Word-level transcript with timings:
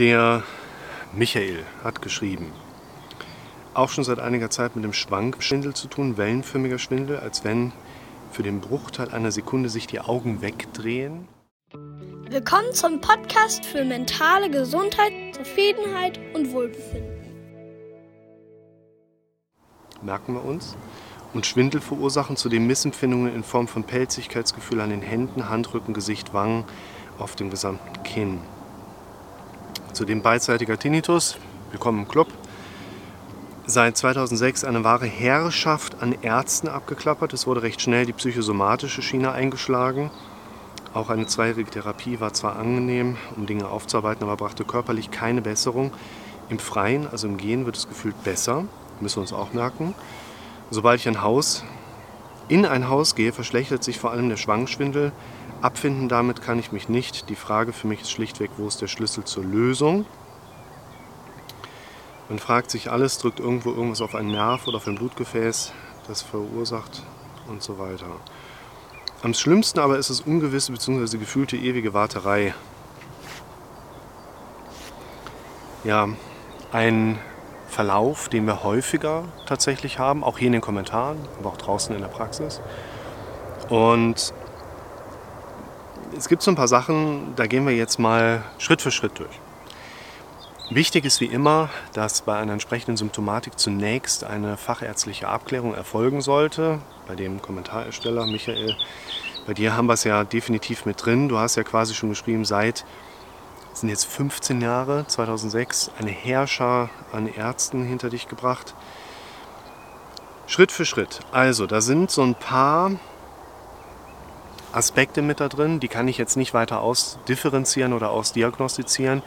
Der 0.00 0.44
Michael 1.12 1.62
hat 1.84 2.00
geschrieben, 2.00 2.54
auch 3.74 3.90
schon 3.90 4.02
seit 4.02 4.18
einiger 4.18 4.48
Zeit 4.48 4.74
mit 4.74 4.82
dem 4.82 4.94
Schwankschwindel 4.94 5.74
zu 5.74 5.88
tun, 5.88 6.16
wellenförmiger 6.16 6.78
Schwindel, 6.78 7.18
als 7.18 7.44
wenn 7.44 7.72
für 8.30 8.42
den 8.42 8.62
Bruchteil 8.62 9.10
einer 9.10 9.30
Sekunde 9.30 9.68
sich 9.68 9.86
die 9.86 10.00
Augen 10.00 10.40
wegdrehen. 10.40 11.28
Willkommen 12.30 12.72
zum 12.72 13.02
Podcast 13.02 13.66
für 13.66 13.84
mentale 13.84 14.48
Gesundheit, 14.50 15.12
Zufriedenheit 15.34 16.18
und 16.32 16.50
Wohlbefinden. 16.50 17.34
Merken 20.00 20.32
wir 20.32 20.42
uns. 20.46 20.78
Und 21.34 21.44
Schwindel 21.44 21.82
verursachen 21.82 22.36
zudem 22.36 22.66
Missempfindungen 22.66 23.34
in 23.34 23.44
Form 23.44 23.68
von 23.68 23.84
Pelzigkeitsgefühl 23.84 24.80
an 24.80 24.88
den 24.88 25.02
Händen, 25.02 25.50
Handrücken, 25.50 25.92
Gesicht, 25.92 26.32
Wangen, 26.32 26.64
auf 27.18 27.36
dem 27.36 27.50
gesamten 27.50 28.02
Kinn. 28.02 28.40
Zudem 29.92 30.22
beidseitiger 30.22 30.78
Tinnitus, 30.78 31.36
willkommen 31.72 32.00
im 32.00 32.08
Club, 32.08 32.28
seit 33.66 33.96
2006 33.96 34.62
eine 34.64 34.84
wahre 34.84 35.06
Herrschaft 35.06 36.00
an 36.00 36.14
Ärzten 36.22 36.68
abgeklappert. 36.68 37.32
Es 37.32 37.46
wurde 37.46 37.62
recht 37.62 37.82
schnell 37.82 38.06
die 38.06 38.12
psychosomatische 38.12 39.02
Schiene 39.02 39.32
eingeschlagen. 39.32 40.12
Auch 40.94 41.10
eine 41.10 41.26
zweijährige 41.26 41.70
Therapie 41.70 42.20
war 42.20 42.32
zwar 42.32 42.56
angenehm, 42.56 43.16
um 43.36 43.46
Dinge 43.46 43.68
aufzuarbeiten, 43.68 44.22
aber 44.22 44.36
brachte 44.36 44.64
körperlich 44.64 45.10
keine 45.10 45.42
Besserung. 45.42 45.92
Im 46.48 46.60
Freien, 46.60 47.08
also 47.10 47.26
im 47.26 47.36
Gehen, 47.36 47.66
wird 47.66 47.76
es 47.76 47.88
gefühlt 47.88 48.22
besser, 48.22 48.64
müssen 49.00 49.16
wir 49.16 49.22
uns 49.22 49.32
auch 49.32 49.52
merken. 49.52 49.94
Sobald 50.70 51.00
ich 51.00 51.08
ein 51.08 51.22
Haus, 51.22 51.64
in 52.48 52.64
ein 52.64 52.88
Haus 52.88 53.16
gehe, 53.16 53.32
verschlechtert 53.32 53.82
sich 53.82 53.98
vor 53.98 54.12
allem 54.12 54.28
der 54.28 54.36
Schwangschwindel. 54.36 55.10
Abfinden 55.62 56.08
damit 56.08 56.40
kann 56.40 56.58
ich 56.58 56.72
mich 56.72 56.88
nicht. 56.88 57.28
Die 57.28 57.36
Frage 57.36 57.72
für 57.72 57.86
mich 57.86 58.02
ist 58.02 58.10
schlichtweg, 58.10 58.50
wo 58.56 58.66
ist 58.66 58.80
der 58.80 58.86
Schlüssel 58.86 59.24
zur 59.24 59.44
Lösung? 59.44 60.06
Man 62.30 62.38
fragt 62.38 62.70
sich 62.70 62.90
alles, 62.90 63.18
drückt 63.18 63.40
irgendwo 63.40 63.70
irgendwas 63.70 64.00
auf 64.00 64.14
einen 64.14 64.30
Nerv 64.30 64.66
oder 64.66 64.78
auf 64.78 64.86
ein 64.86 64.94
Blutgefäß, 64.94 65.72
das 66.08 66.22
verursacht 66.22 67.02
und 67.48 67.62
so 67.62 67.78
weiter. 67.78 68.06
Am 69.22 69.34
schlimmsten 69.34 69.80
aber 69.80 69.98
ist 69.98 70.08
es 70.08 70.20
ungewisse 70.22 70.72
bzw. 70.72 71.18
gefühlte 71.18 71.56
ewige 71.56 71.92
Warterei. 71.92 72.54
Ja, 75.84 76.08
ein 76.72 77.18
Verlauf, 77.68 78.28
den 78.28 78.46
wir 78.46 78.62
häufiger 78.62 79.24
tatsächlich 79.46 79.98
haben, 79.98 80.24
auch 80.24 80.38
hier 80.38 80.46
in 80.46 80.52
den 80.52 80.62
Kommentaren, 80.62 81.18
aber 81.38 81.50
auch 81.50 81.56
draußen 81.56 81.94
in 81.94 82.00
der 82.00 82.08
Praxis. 82.08 82.60
Und 83.68 84.32
es 86.16 86.28
gibt 86.28 86.42
so 86.42 86.50
ein 86.50 86.56
paar 86.56 86.68
Sachen, 86.68 87.34
da 87.36 87.46
gehen 87.46 87.66
wir 87.66 87.74
jetzt 87.74 87.98
mal 87.98 88.42
Schritt 88.58 88.82
für 88.82 88.90
Schritt 88.90 89.18
durch. 89.18 89.40
Wichtig 90.70 91.04
ist 91.04 91.20
wie 91.20 91.26
immer, 91.26 91.68
dass 91.94 92.22
bei 92.22 92.36
einer 92.36 92.52
entsprechenden 92.52 92.96
Symptomatik 92.96 93.58
zunächst 93.58 94.22
eine 94.22 94.56
fachärztliche 94.56 95.28
Abklärung 95.28 95.74
erfolgen 95.74 96.20
sollte. 96.20 96.78
Bei 97.08 97.16
dem 97.16 97.42
Kommentarersteller 97.42 98.26
Michael, 98.26 98.76
bei 99.46 99.54
dir 99.54 99.76
haben 99.76 99.86
wir 99.86 99.94
es 99.94 100.04
ja 100.04 100.22
definitiv 100.22 100.86
mit 100.86 101.04
drin. 101.04 101.28
Du 101.28 101.38
hast 101.38 101.56
ja 101.56 101.64
quasi 101.64 101.94
schon 101.94 102.10
geschrieben, 102.10 102.44
seit 102.44 102.84
sind 103.72 103.88
jetzt 103.88 104.04
15 104.04 104.60
Jahre, 104.60 105.06
2006, 105.06 105.90
eine 105.98 106.10
Herrscher 106.10 106.88
an 107.12 107.26
Ärzten 107.26 107.84
hinter 107.84 108.10
dich 108.10 108.28
gebracht. 108.28 108.74
Schritt 110.46 110.72
für 110.72 110.84
Schritt. 110.84 111.20
Also, 111.32 111.66
da 111.66 111.80
sind 111.80 112.10
so 112.10 112.22
ein 112.22 112.34
paar 112.34 112.92
Aspekte 114.72 115.22
mit 115.22 115.40
da 115.40 115.48
drin, 115.48 115.80
die 115.80 115.88
kann 115.88 116.08
ich 116.08 116.18
jetzt 116.18 116.36
nicht 116.36 116.54
weiter 116.54 116.80
ausdifferenzieren 116.80 117.92
oder 117.92 118.10
ausdiagnostizieren. 118.10 119.22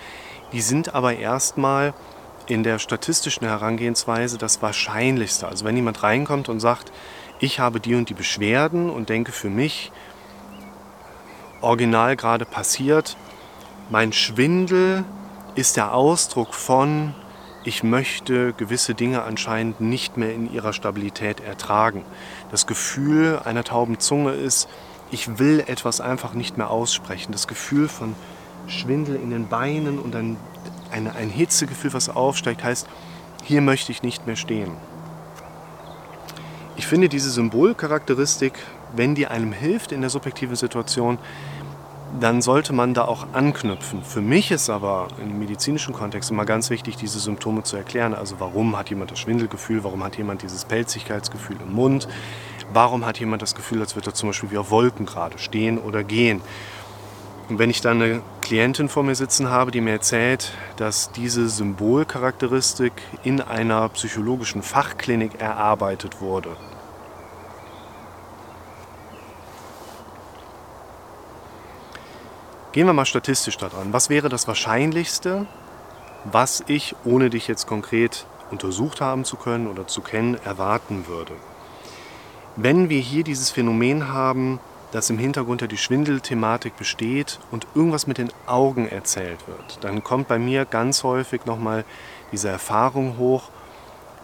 Die 0.51 0.61
sind 0.61 0.95
aber 0.95 1.15
erstmal 1.15 1.93
in 2.47 2.63
der 2.63 2.79
statistischen 2.79 3.47
Herangehensweise 3.47 4.37
das 4.37 4.61
Wahrscheinlichste. 4.61 5.47
Also 5.47 5.65
wenn 5.65 5.75
jemand 5.75 6.03
reinkommt 6.03 6.49
und 6.49 6.59
sagt, 6.59 6.91
ich 7.39 7.59
habe 7.59 7.79
die 7.79 7.95
und 7.95 8.09
die 8.09 8.13
Beschwerden 8.13 8.89
und 8.89 9.09
denke 9.09 9.31
für 9.31 9.49
mich, 9.49 9.91
original 11.61 12.15
gerade 12.15 12.45
passiert, 12.45 13.17
mein 13.89 14.13
Schwindel 14.13 15.03
ist 15.55 15.77
der 15.77 15.93
Ausdruck 15.93 16.53
von, 16.53 17.15
ich 17.63 17.83
möchte 17.83 18.53
gewisse 18.53 18.93
Dinge 18.93 19.23
anscheinend 19.23 19.79
nicht 19.79 20.17
mehr 20.17 20.33
in 20.33 20.51
ihrer 20.51 20.73
Stabilität 20.73 21.39
ertragen. 21.39 22.03
Das 22.51 22.67
Gefühl 22.67 23.39
einer 23.43 23.63
tauben 23.63 23.99
Zunge 23.99 24.31
ist, 24.31 24.67
ich 25.11 25.39
will 25.39 25.63
etwas 25.67 26.01
einfach 26.01 26.33
nicht 26.33 26.57
mehr 26.57 26.69
aussprechen. 26.69 27.31
Das 27.31 27.47
Gefühl 27.47 27.87
von 27.87 28.15
Schwindel 28.67 29.15
in 29.15 29.29
den 29.29 29.47
Beinen 29.47 29.99
und 29.99 30.15
ein, 30.15 30.37
ein, 30.91 31.07
ein 31.07 31.29
Hitzegefühl, 31.29 31.93
was 31.93 32.09
aufsteigt, 32.09 32.63
heißt, 32.63 32.87
hier 33.43 33.61
möchte 33.61 33.91
ich 33.91 34.03
nicht 34.03 34.25
mehr 34.25 34.35
stehen. 34.35 34.71
Ich 36.75 36.87
finde 36.87 37.09
diese 37.09 37.29
Symbolcharakteristik, 37.29 38.53
wenn 38.95 39.15
die 39.15 39.27
einem 39.27 39.51
hilft 39.51 39.91
in 39.91 40.01
der 40.01 40.09
subjektiven 40.09 40.55
Situation, 40.55 41.19
dann 42.19 42.41
sollte 42.41 42.73
man 42.73 42.93
da 42.93 43.05
auch 43.05 43.27
anknüpfen. 43.33 44.03
Für 44.03 44.21
mich 44.21 44.51
ist 44.51 44.69
aber 44.69 45.07
im 45.21 45.39
medizinischen 45.39 45.93
Kontext 45.93 46.31
immer 46.31 46.45
ganz 46.45 46.69
wichtig, 46.69 46.95
diese 46.95 47.19
Symptome 47.19 47.63
zu 47.63 47.75
erklären. 47.75 48.13
Also 48.13 48.39
warum 48.39 48.77
hat 48.77 48.89
jemand 48.89 49.11
das 49.11 49.19
Schwindelgefühl, 49.19 49.83
warum 49.83 50.03
hat 50.03 50.17
jemand 50.17 50.41
dieses 50.41 50.65
Pelzigkeitsgefühl 50.65 51.57
im 51.61 51.73
Mund, 51.73 52.07
warum 52.71 53.05
hat 53.05 53.19
jemand 53.19 53.41
das 53.41 53.55
Gefühl, 53.55 53.81
als 53.81 53.95
würde 53.95 54.11
er 54.11 54.13
zum 54.13 54.29
Beispiel 54.29 54.51
wie 54.51 54.57
auf 54.57 54.71
Wolken 54.71 55.05
gerade 55.05 55.37
stehen 55.37 55.77
oder 55.77 56.03
gehen. 56.03 56.41
Und 57.49 57.59
wenn 57.59 57.69
ich 57.69 57.81
dann 57.81 58.01
eine 58.01 58.21
Klientin 58.41 58.87
vor 58.87 59.03
mir 59.03 59.15
sitzen 59.15 59.49
habe, 59.49 59.71
die 59.71 59.81
mir 59.81 59.91
erzählt, 59.91 60.53
dass 60.77 61.11
diese 61.11 61.49
Symbolcharakteristik 61.49 62.93
in 63.23 63.41
einer 63.41 63.89
psychologischen 63.89 64.61
Fachklinik 64.61 65.41
erarbeitet 65.41 66.21
wurde, 66.21 66.55
Gehen 72.73 72.87
wir 72.87 72.93
mal 72.93 73.05
statistisch 73.05 73.57
daran. 73.57 73.93
Was 73.93 74.09
wäre 74.09 74.29
das 74.29 74.47
Wahrscheinlichste, 74.47 75.45
was 76.23 76.63
ich, 76.65 76.95
ohne 77.05 77.29
dich 77.29 77.47
jetzt 77.47 77.67
konkret 77.67 78.25
untersucht 78.49 78.99
haben 78.99 79.25
zu 79.25 79.35
können 79.35 79.67
oder 79.67 79.85
zu 79.85 80.01
kennen, 80.01 80.39
erwarten 80.43 81.05
würde? 81.05 81.33
Wenn 82.55 82.89
wir 82.89 82.99
hier 82.99 83.23
dieses 83.23 83.51
Phänomen 83.51 84.11
haben, 84.11 84.59
dass 84.91 85.11
im 85.11 85.19
Hintergrund 85.19 85.61
ja 85.61 85.67
die 85.67 85.77
Schwindelthematik 85.77 86.75
besteht 86.75 87.37
und 87.51 87.67
irgendwas 87.75 88.07
mit 88.07 88.17
den 88.17 88.31
Augen 88.47 88.89
erzählt 88.89 89.47
wird, 89.47 89.83
dann 89.83 90.03
kommt 90.03 90.27
bei 90.27 90.39
mir 90.39 90.65
ganz 90.65 91.03
häufig 91.03 91.45
nochmal 91.45 91.85
diese 92.31 92.49
Erfahrung 92.49 93.19
hoch. 93.19 93.49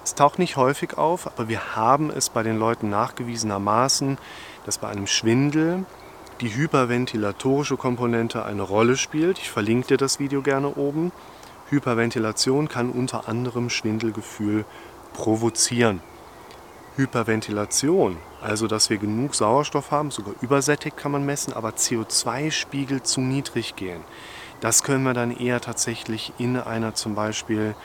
Es 0.03 0.15
taucht 0.15 0.39
nicht 0.39 0.57
häufig 0.57 0.97
auf, 0.97 1.27
aber 1.27 1.49
wir 1.49 1.75
haben 1.75 2.09
es 2.09 2.31
bei 2.31 2.41
den 2.41 2.57
Leuten 2.57 2.89
nachgewiesenermaßen, 2.89 4.17
dass 4.65 4.79
bei 4.79 4.87
einem 4.87 5.05
Schwindel 5.05 5.85
die 6.41 6.55
hyperventilatorische 6.55 7.75
Komponente 7.75 8.45
eine 8.45 8.61
Rolle 8.61 8.95
spielt. 8.95 9.39
Ich 9.39 9.49
verlinke 9.49 9.89
dir 9.89 9.97
das 9.97 10.19
Video 10.19 10.41
gerne 10.41 10.75
oben. 10.75 11.11
Hyperventilation 11.69 12.69
kann 12.69 12.89
unter 12.89 13.27
anderem 13.27 13.69
Schwindelgefühl 13.69 14.65
provozieren. 15.13 16.01
Hyperventilation, 16.95 18.17
also 18.41 18.67
dass 18.67 18.89
wir 18.89 18.97
genug 18.97 19.35
Sauerstoff 19.35 19.91
haben, 19.91 20.11
sogar 20.11 20.33
übersättigt 20.41 20.97
kann 20.97 21.11
man 21.11 21.25
messen, 21.25 21.53
aber 21.53 21.69
CO2-Spiegel 21.69 23.03
zu 23.03 23.21
niedrig 23.21 23.75
gehen. 23.75 24.01
Das 24.61 24.83
können 24.83 25.03
wir 25.03 25.13
dann 25.13 25.35
eher 25.35 25.61
tatsächlich 25.61 26.33
in 26.37 26.57
einer 26.57 26.95
zum 26.95 27.15
Beispiel 27.15 27.75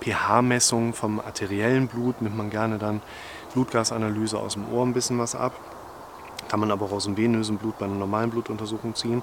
pH-Messung 0.00 0.94
vom 0.94 1.20
arteriellen 1.20 1.88
Blut, 1.88 2.22
nimmt 2.22 2.36
man 2.36 2.50
gerne 2.50 2.78
dann 2.78 3.02
Blutgasanalyse 3.54 4.38
aus 4.38 4.54
dem 4.54 4.68
Ohr 4.72 4.84
ein 4.84 4.92
bisschen 4.92 5.18
was 5.18 5.34
ab. 5.34 5.52
Kann 6.48 6.60
man 6.60 6.70
aber 6.70 6.86
auch 6.86 6.92
aus 6.92 7.04
dem 7.04 7.16
venösen 7.16 7.58
Blut 7.58 7.78
bei 7.78 7.86
einer 7.86 7.94
normalen 7.94 8.30
Blutuntersuchung 8.30 8.94
ziehen. 8.94 9.22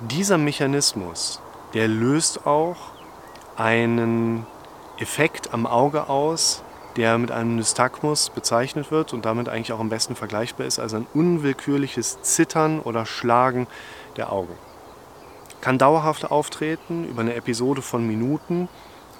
Dieser 0.00 0.38
Mechanismus, 0.38 1.40
der 1.74 1.88
löst 1.88 2.46
auch 2.46 2.76
einen 3.56 4.46
Effekt 4.98 5.54
am 5.54 5.66
Auge 5.66 6.08
aus, 6.08 6.62
der 6.96 7.18
mit 7.18 7.30
einem 7.30 7.56
Nystagmus 7.56 8.30
bezeichnet 8.30 8.90
wird 8.90 9.12
und 9.12 9.24
damit 9.24 9.48
eigentlich 9.48 9.72
auch 9.72 9.80
am 9.80 9.88
besten 9.88 10.14
vergleichbar 10.14 10.66
ist, 10.66 10.78
also 10.78 10.96
ein 10.96 11.06
unwillkürliches 11.14 12.20
Zittern 12.22 12.80
oder 12.80 13.06
Schlagen 13.06 13.66
der 14.16 14.32
Augen. 14.32 14.54
Kann 15.60 15.78
dauerhaft 15.78 16.30
auftreten 16.30 17.08
über 17.08 17.22
eine 17.22 17.34
Episode 17.34 17.82
von 17.82 18.06
Minuten, 18.06 18.68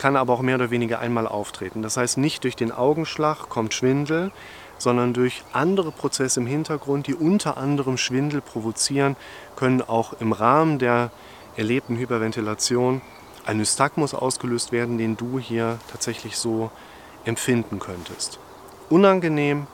kann 0.02 0.16
aber 0.16 0.32
auch 0.32 0.42
mehr 0.42 0.56
oder 0.56 0.72
weniger 0.72 0.98
einmal 0.98 1.28
auftreten. 1.28 1.80
Das 1.80 1.96
heißt, 1.96 2.18
nicht 2.18 2.42
durch 2.42 2.56
den 2.56 2.72
Augenschlag 2.72 3.48
kommt 3.48 3.72
Schwindel, 3.72 4.32
sondern 4.76 5.14
durch 5.14 5.44
andere 5.52 5.92
Prozesse 5.92 6.40
im 6.40 6.46
Hintergrund, 6.46 7.06
die 7.06 7.14
unter 7.14 7.56
anderem 7.56 7.96
Schwindel 7.96 8.40
provozieren, 8.40 9.14
können 9.54 9.80
auch 9.80 10.14
im 10.14 10.32
Rahmen 10.32 10.80
der 10.80 11.12
erlebten 11.56 11.96
Hyperventilation 11.96 13.00
ein 13.46 13.58
Nystagmus 13.58 14.12
ausgelöst 14.12 14.72
werden, 14.72 14.98
den 14.98 15.16
du 15.16 15.38
hier 15.38 15.78
tatsächlich 15.88 16.36
so 16.36 16.72
empfinden 17.24 17.78
könntest. 17.78 18.40
Unangenehm 18.90 19.68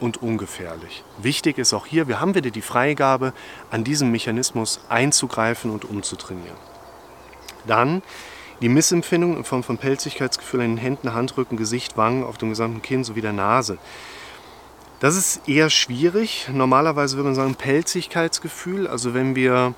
und 0.00 0.22
ungefährlich. 0.22 1.04
Wichtig 1.18 1.58
ist 1.58 1.74
auch 1.74 1.84
hier, 1.84 2.08
wir 2.08 2.18
haben 2.18 2.34
wieder 2.34 2.50
die 2.50 2.62
Freigabe, 2.62 3.34
an 3.70 3.84
diesem 3.84 4.10
Mechanismus 4.10 4.80
einzugreifen 4.88 5.70
und 5.70 5.84
umzutrainieren. 5.84 6.56
Dann 7.66 8.00
die 8.60 8.68
Missempfindung 8.68 9.36
in 9.36 9.44
Form 9.44 9.62
von 9.62 9.78
Pelzigkeitsgefühl 9.78 10.60
in 10.60 10.72
den 10.72 10.78
Händen, 10.78 11.14
Handrücken, 11.14 11.56
Gesicht, 11.56 11.96
Wangen, 11.96 12.24
auf 12.24 12.38
dem 12.38 12.50
gesamten 12.50 12.82
Kinn 12.82 13.04
sowie 13.04 13.20
der 13.22 13.32
Nase. 13.32 13.78
Das 15.00 15.16
ist 15.16 15.48
eher 15.48 15.70
schwierig. 15.70 16.48
Normalerweise 16.52 17.16
würde 17.16 17.28
man 17.28 17.34
sagen 17.34 17.54
Pelzigkeitsgefühl. 17.54 18.86
Also 18.86 19.14
wenn 19.14 19.34
wir 19.34 19.74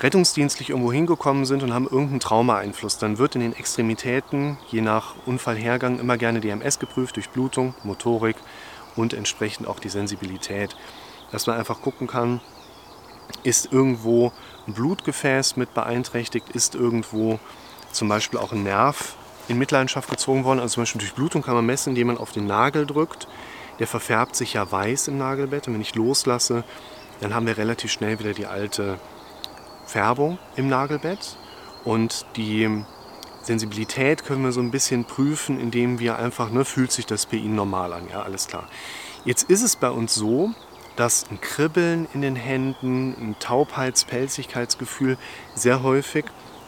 rettungsdienstlich 0.00 0.70
irgendwo 0.70 0.92
hingekommen 0.92 1.46
sind 1.46 1.62
und 1.62 1.72
haben 1.72 1.86
irgendeinen 1.86 2.20
Traumaeinfluss, 2.20 2.98
dann 2.98 3.18
wird 3.18 3.34
in 3.34 3.40
den 3.40 3.54
Extremitäten, 3.54 4.58
je 4.68 4.82
nach 4.82 5.14
Unfallhergang, 5.26 5.98
immer 5.98 6.18
gerne 6.18 6.40
DMS 6.40 6.78
geprüft, 6.78 7.16
durch 7.16 7.30
Blutung, 7.30 7.74
Motorik 7.84 8.36
und 8.96 9.14
entsprechend 9.14 9.66
auch 9.66 9.78
die 9.78 9.88
Sensibilität. 9.88 10.76
Dass 11.32 11.46
man 11.46 11.56
einfach 11.56 11.80
gucken 11.80 12.06
kann, 12.06 12.40
ist 13.42 13.72
irgendwo 13.72 14.32
ein 14.66 14.74
Blutgefäß 14.74 15.56
mit 15.56 15.72
beeinträchtigt, 15.72 16.50
ist 16.50 16.74
irgendwo 16.74 17.38
zum 17.92 18.08
Beispiel 18.08 18.38
auch 18.38 18.52
ein 18.52 18.62
Nerv 18.62 19.14
in 19.48 19.58
Mitleidenschaft 19.58 20.08
gezogen 20.08 20.44
worden. 20.44 20.60
Also 20.60 20.74
zum 20.74 20.82
Beispiel 20.82 21.00
durch 21.00 21.14
Blutung 21.14 21.42
kann 21.42 21.54
man 21.54 21.66
messen, 21.66 21.90
indem 21.90 22.08
man 22.08 22.18
auf 22.18 22.32
den 22.32 22.46
Nagel 22.46 22.86
drückt. 22.86 23.26
Der 23.78 23.86
verfärbt 23.86 24.36
sich 24.36 24.54
ja 24.54 24.70
weiß 24.70 25.08
im 25.08 25.18
Nagelbett 25.18 25.66
und 25.66 25.74
wenn 25.74 25.80
ich 25.80 25.94
loslasse, 25.94 26.64
dann 27.20 27.34
haben 27.34 27.46
wir 27.46 27.56
relativ 27.56 27.90
schnell 27.90 28.18
wieder 28.18 28.34
die 28.34 28.46
alte 28.46 28.98
Färbung 29.86 30.38
im 30.56 30.68
Nagelbett 30.68 31.36
und 31.84 32.26
die 32.36 32.84
Sensibilität 33.42 34.24
können 34.24 34.44
wir 34.44 34.52
so 34.52 34.60
ein 34.60 34.70
bisschen 34.70 35.04
prüfen, 35.04 35.58
indem 35.58 35.98
wir 35.98 36.18
einfach, 36.18 36.50
ne, 36.50 36.64
fühlt 36.64 36.92
sich 36.92 37.06
das 37.06 37.26
bei 37.26 37.38
Ihnen 37.38 37.54
normal 37.54 37.92
an, 37.92 38.08
ja, 38.10 38.22
alles 38.22 38.46
klar. 38.46 38.68
Jetzt 39.24 39.50
ist 39.50 39.62
es 39.62 39.76
bei 39.76 39.90
uns 39.90 40.14
so, 40.14 40.50
dass 40.96 41.24
ein 41.30 41.40
Kribbeln 41.40 42.06
in 42.12 42.20
den 42.20 42.36
Händen, 42.36 43.14
ein 43.18 43.36
Taubheits-, 43.38 44.04
Pelzigkeitsgefühl 44.04 45.16
sehr 45.54 45.82
häufig 45.82 46.26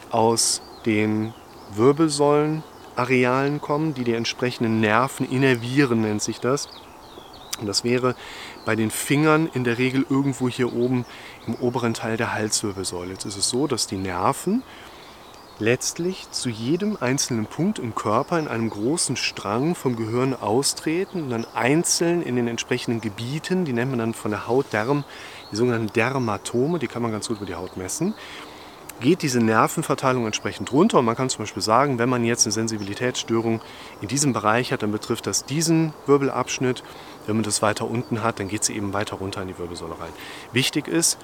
aus 0.09 0.61
den 0.85 1.33
Wirbelsäulenarealen 1.75 3.61
kommen, 3.61 3.93
die 3.93 4.03
die 4.03 4.13
entsprechenden 4.13 4.79
Nerven 4.79 5.29
innervieren, 5.29 6.01
nennt 6.01 6.21
sich 6.21 6.39
das. 6.39 6.69
Und 7.59 7.67
das 7.67 7.83
wäre 7.83 8.15
bei 8.65 8.75
den 8.75 8.91
Fingern 8.91 9.49
in 9.53 9.63
der 9.63 9.77
Regel 9.77 10.05
irgendwo 10.09 10.49
hier 10.49 10.73
oben 10.73 11.05
im 11.47 11.55
oberen 11.55 11.93
Teil 11.93 12.17
der 12.17 12.33
Halswirbelsäule. 12.33 13.11
Jetzt 13.11 13.25
ist 13.25 13.37
es 13.37 13.49
so, 13.49 13.67
dass 13.67 13.87
die 13.87 13.97
Nerven 13.97 14.63
letztlich 15.59 16.29
zu 16.31 16.49
jedem 16.49 16.97
einzelnen 16.99 17.45
Punkt 17.45 17.77
im 17.77 17.93
Körper 17.93 18.39
in 18.39 18.47
einem 18.47 18.69
großen 18.71 19.15
Strang 19.15 19.75
vom 19.75 19.95
Gehirn 19.95 20.33
austreten 20.33 21.23
und 21.23 21.29
dann 21.29 21.45
einzeln 21.53 22.23
in 22.23 22.35
den 22.35 22.47
entsprechenden 22.47 23.01
Gebieten, 23.01 23.63
die 23.63 23.73
nennt 23.73 23.91
man 23.91 23.99
dann 23.99 24.13
von 24.15 24.31
der 24.31 24.47
Haut 24.47 24.73
Derm, 24.73 25.03
die 25.51 25.55
sogenannten 25.55 25.93
Dermatome, 25.93 26.79
die 26.79 26.87
kann 26.87 27.03
man 27.03 27.11
ganz 27.11 27.27
gut 27.27 27.37
über 27.37 27.45
die 27.45 27.55
Haut 27.55 27.77
messen 27.77 28.15
geht 28.99 29.21
diese 29.21 29.39
Nervenverteilung 29.39 30.25
entsprechend 30.25 30.71
runter. 30.71 30.99
Und 30.99 31.05
man 31.05 31.15
kann 31.15 31.29
zum 31.29 31.39
Beispiel 31.39 31.63
sagen, 31.63 31.99
wenn 31.99 32.09
man 32.09 32.23
jetzt 32.23 32.45
eine 32.45 32.53
Sensibilitätsstörung 32.53 33.61
in 34.01 34.07
diesem 34.07 34.33
Bereich 34.33 34.71
hat, 34.71 34.83
dann 34.83 34.91
betrifft 34.91 35.27
das 35.27 35.45
diesen 35.45 35.93
Wirbelabschnitt. 36.05 36.83
Wenn 37.25 37.35
man 37.35 37.43
das 37.43 37.61
weiter 37.61 37.89
unten 37.89 38.23
hat, 38.23 38.39
dann 38.39 38.47
geht 38.47 38.63
sie 38.63 38.75
eben 38.75 38.93
weiter 38.93 39.17
runter 39.17 39.41
in 39.41 39.47
die 39.47 39.57
Wirbelsäule 39.57 39.99
rein. 39.99 40.11
Wichtig 40.51 40.87
ist, 40.87 41.17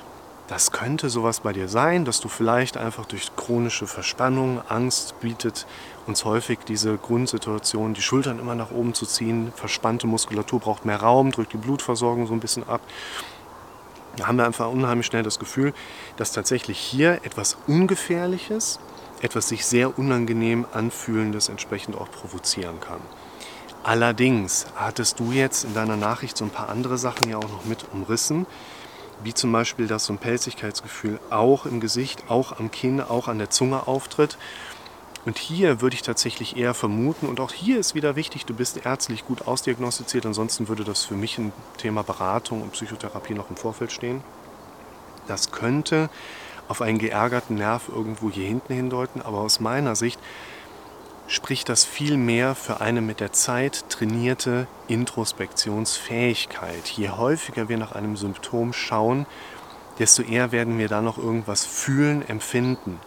das 0.50 0.72
könnte 0.72 1.10
sowas 1.10 1.42
bei 1.42 1.54
dir 1.54 1.68
sein, 1.68 2.06
dass 2.06 2.22
du 2.22 2.28
vielleicht 2.28 2.76
einfach 2.76 3.06
durch 3.06 3.36
chronische 3.36 3.86
Verspannung, 3.86 4.62
Angst 4.68 5.14
bietet 5.20 5.68
uns 6.08 6.26
häufig 6.26 6.58
diese 6.68 6.98
Grundsituation, 6.98 7.94
die 7.94 8.02
Schultern 8.02 8.40
immer 8.40 8.56
nach 8.56 8.72
oben 8.72 8.96
zu 8.96 9.06
ziehen, 9.06 9.54
verspannte 9.56 10.08
Muskulatur 10.08 10.60
braucht 10.60 10.86
mehr 10.86 11.02
Raum, 11.02 11.32
drückt 11.32 11.54
die 11.54 11.58
Blutversorgung 11.58 12.26
so 12.26 12.34
ein 12.34 12.40
bisschen 12.40 12.68
ab. 12.68 12.82
Da 14.20 14.28
haben 14.28 14.36
wir 14.36 14.46
einfach 14.46 14.70
unheimlich 14.70 15.06
schnell 15.06 15.24
das 15.24 15.40
Gefühl, 15.40 15.74
dass 16.18 16.34
tatsächlich 16.34 16.78
hier 16.78 17.22
etwas 17.24 17.56
Ungefährliches, 17.68 18.78
etwas 19.22 19.48
sich 19.48 19.66
sehr 19.66 19.98
unangenehm 19.98 20.66
anfühlendes 20.74 21.48
entsprechend 21.48 21.96
auch 21.96 22.12
provozieren 22.12 22.82
kann. 22.82 23.00
Allerdings 23.82 24.66
hattest 24.76 25.22
du 25.22 25.32
jetzt 25.32 25.64
in 25.64 25.74
deiner 25.74 25.96
Nachricht 25.96 26.36
so 26.36 26.44
ein 26.44 26.50
paar 26.50 26.68
andere 26.68 26.98
Sachen 26.98 27.30
ja 27.30 27.38
auch 27.38 27.50
noch 27.50 27.64
mit 27.64 27.86
umrissen, 27.94 28.46
wie 29.24 29.34
zum 29.34 29.54
Beispiel, 29.54 29.88
dass 29.88 30.04
so 30.04 30.14
ein 30.14 30.18
Pelzigkeitsgefühl 30.18 31.18
auch 31.30 31.66
im 31.66 31.80
Gesicht, 31.80 32.26
auch 32.28 32.60
am 32.60 32.72
Kinn, 32.72 33.00
auch 33.00 33.30
an 33.30 33.38
der 33.38 33.50
Zunge 33.50 33.88
auftritt 33.88 34.38
und 35.30 35.38
hier 35.38 35.80
würde 35.80 35.94
ich 35.94 36.02
tatsächlich 36.02 36.58
eher 36.58 36.74
vermuten, 36.74 37.28
und 37.28 37.40
auch 37.40 37.52
hier 37.52 37.80
ist 37.80 37.94
wieder 37.94 38.16
wichtig, 38.16 38.48
du 38.48 38.56
bist 38.56 38.84
ärztlich 38.84 39.28
gut 39.28 39.48
ausdiagnostiziert, 39.48 40.26
ansonsten 40.26 40.68
würde 40.68 40.84
das 40.84 41.06
für 41.06 41.14
mich 41.14 41.38
ein 41.38 41.54
Thema 41.78 42.02
Beratung 42.02 42.64
und 42.64 42.72
Psychotherapie 42.72 43.36
noch 43.36 43.52
im 43.52 43.56
Vorfeld 43.56 43.92
stehen. 43.92 44.24
Das 45.28 45.52
könnte 45.52 46.10
auf 46.68 46.82
einen 46.82 46.98
geärgerten 46.98 47.58
Nerv 47.58 47.90
irgendwo 47.90 48.32
hier 48.32 48.48
hinten 48.48 48.74
hindeuten, 48.74 49.22
aber 49.22 49.38
aus 49.38 49.60
meiner 49.60 49.96
Sicht 49.96 50.20
spricht 51.28 51.70
das 51.70 51.86
viel 51.86 52.18
mehr 52.18 52.56
für 52.56 52.82
eine 52.82 53.02
mit 53.02 53.20
der 53.20 53.32
Zeit 53.32 53.88
trainierte 53.88 54.66
Introspektionsfähigkeit. 54.88 56.88
Je 56.88 57.10
häufiger 57.10 57.70
wir 57.70 57.78
nach 57.78 57.92
einem 57.92 58.18
Symptom 58.18 58.74
schauen, 58.74 59.28
desto 60.00 60.24
eher 60.24 60.52
werden 60.52 60.80
wir 60.80 60.88
da 60.88 61.04
noch 61.04 61.20
irgendwas 61.20 61.68
fühlen, 61.68 62.28
empfinden. 62.28 63.00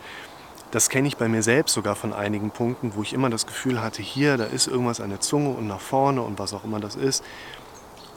Das 0.73 0.89
kenne 0.89 1.07
ich 1.07 1.19
bei 1.19 1.29
mir 1.29 1.43
selbst 1.43 1.75
sogar 1.75 1.95
von 1.95 2.15
einigen 2.15 2.51
Punkten, 2.51 2.95
wo 2.95 3.03
ich 3.03 3.13
immer 3.13 3.29
das 3.29 3.47
Gefühl 3.47 3.83
hatte, 3.83 4.01
hier, 4.01 4.39
da 4.39 4.45
ist 4.45 4.67
irgendwas 4.67 5.03
an 5.03 5.11
der 5.11 5.21
Zunge 5.21 5.51
und 5.51 5.69
nach 5.69 5.81
vorne 5.81 6.23
und 6.23 6.39
was 6.39 6.55
auch 6.55 6.65
immer 6.65 6.81
das 6.81 6.97
ist. 6.97 7.23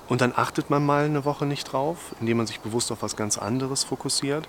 Und 0.08 0.22
dann 0.22 0.32
achtet 0.34 0.70
man 0.70 0.86
mal 0.86 1.04
eine 1.04 1.26
Woche 1.26 1.46
nicht 1.46 1.74
drauf, 1.74 2.16
indem 2.22 2.38
man 2.38 2.48
sich 2.48 2.62
bewusst 2.62 2.94
auf 2.94 3.02
was 3.02 3.18
ganz 3.18 3.38
anderes 3.38 3.84
fokussiert. 3.84 4.48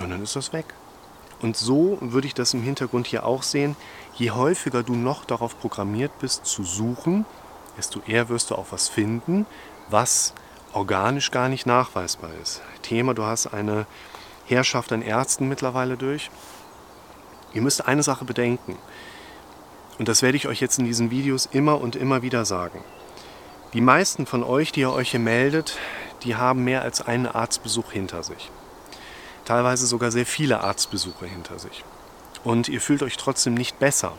Und 0.00 0.10
dann 0.10 0.22
ist 0.22 0.36
das 0.36 0.52
weg. 0.52 0.66
Und 1.42 1.56
so 1.56 1.98
würde 2.00 2.28
ich 2.28 2.34
das 2.34 2.54
im 2.54 2.62
Hintergrund 2.62 3.08
hier 3.08 3.26
auch 3.26 3.42
sehen. 3.42 3.74
Je 4.14 4.30
häufiger 4.30 4.84
du 4.84 4.94
noch 4.94 5.24
darauf 5.24 5.58
programmiert 5.58 6.12
bist 6.20 6.46
zu 6.46 6.62
suchen, 6.62 7.26
desto 7.76 8.00
eher 8.06 8.28
wirst 8.28 8.50
du 8.50 8.54
auch 8.54 8.66
was 8.70 8.88
finden, 8.88 9.46
was 9.90 10.32
organisch 10.72 11.32
gar 11.32 11.48
nicht 11.48 11.66
nachweisbar 11.66 12.30
ist. 12.40 12.62
Thema, 12.82 13.14
du 13.14 13.24
hast 13.24 13.48
eine 13.48 13.86
Herrschaft 14.46 14.92
an 14.92 15.02
Ärzten 15.02 15.48
mittlerweile 15.48 15.96
durch, 15.96 16.30
Ihr 17.56 17.62
müsst 17.62 17.88
eine 17.88 18.02
Sache 18.02 18.26
bedenken. 18.26 18.76
Und 19.98 20.08
das 20.08 20.20
werde 20.20 20.36
ich 20.36 20.46
euch 20.46 20.60
jetzt 20.60 20.78
in 20.78 20.84
diesen 20.84 21.10
Videos 21.10 21.48
immer 21.50 21.80
und 21.80 21.96
immer 21.96 22.20
wieder 22.20 22.44
sagen. 22.44 22.84
Die 23.72 23.80
meisten 23.80 24.26
von 24.26 24.44
euch, 24.44 24.72
die 24.72 24.80
ihr 24.80 24.92
euch 24.92 25.12
hier 25.12 25.20
meldet, 25.20 25.78
die 26.22 26.36
haben 26.36 26.64
mehr 26.64 26.82
als 26.82 27.00
einen 27.00 27.26
Arztbesuch 27.26 27.92
hinter 27.92 28.22
sich. 28.22 28.50
Teilweise 29.46 29.86
sogar 29.86 30.10
sehr 30.10 30.26
viele 30.26 30.60
Arztbesuche 30.60 31.24
hinter 31.24 31.58
sich. 31.58 31.82
Und 32.44 32.68
ihr 32.68 32.82
fühlt 32.82 33.02
euch 33.02 33.16
trotzdem 33.16 33.54
nicht 33.54 33.78
besser. 33.78 34.12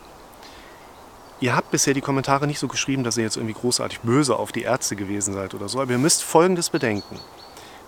Ihr 1.39 1.55
habt 1.55 1.69
bisher 1.69 1.93
die 1.93 2.01
Kommentare 2.01 2.47
nicht 2.47 2.57
so 2.57 2.67
geschrieben, 2.67 3.03
dass 3.03 3.17
ihr 3.17 3.23
jetzt 3.23 3.37
irgendwie 3.37 3.53
großartig 3.53 3.99
böse 3.99 4.35
auf 4.35 4.51
die 4.51 4.63
Ärzte 4.63 4.95
gewesen 4.95 5.35
seid 5.35 5.53
oder 5.53 5.69
so, 5.69 5.79
aber 5.79 5.91
ihr 5.91 5.99
müsst 5.99 6.23
Folgendes 6.23 6.71
bedenken. 6.71 7.19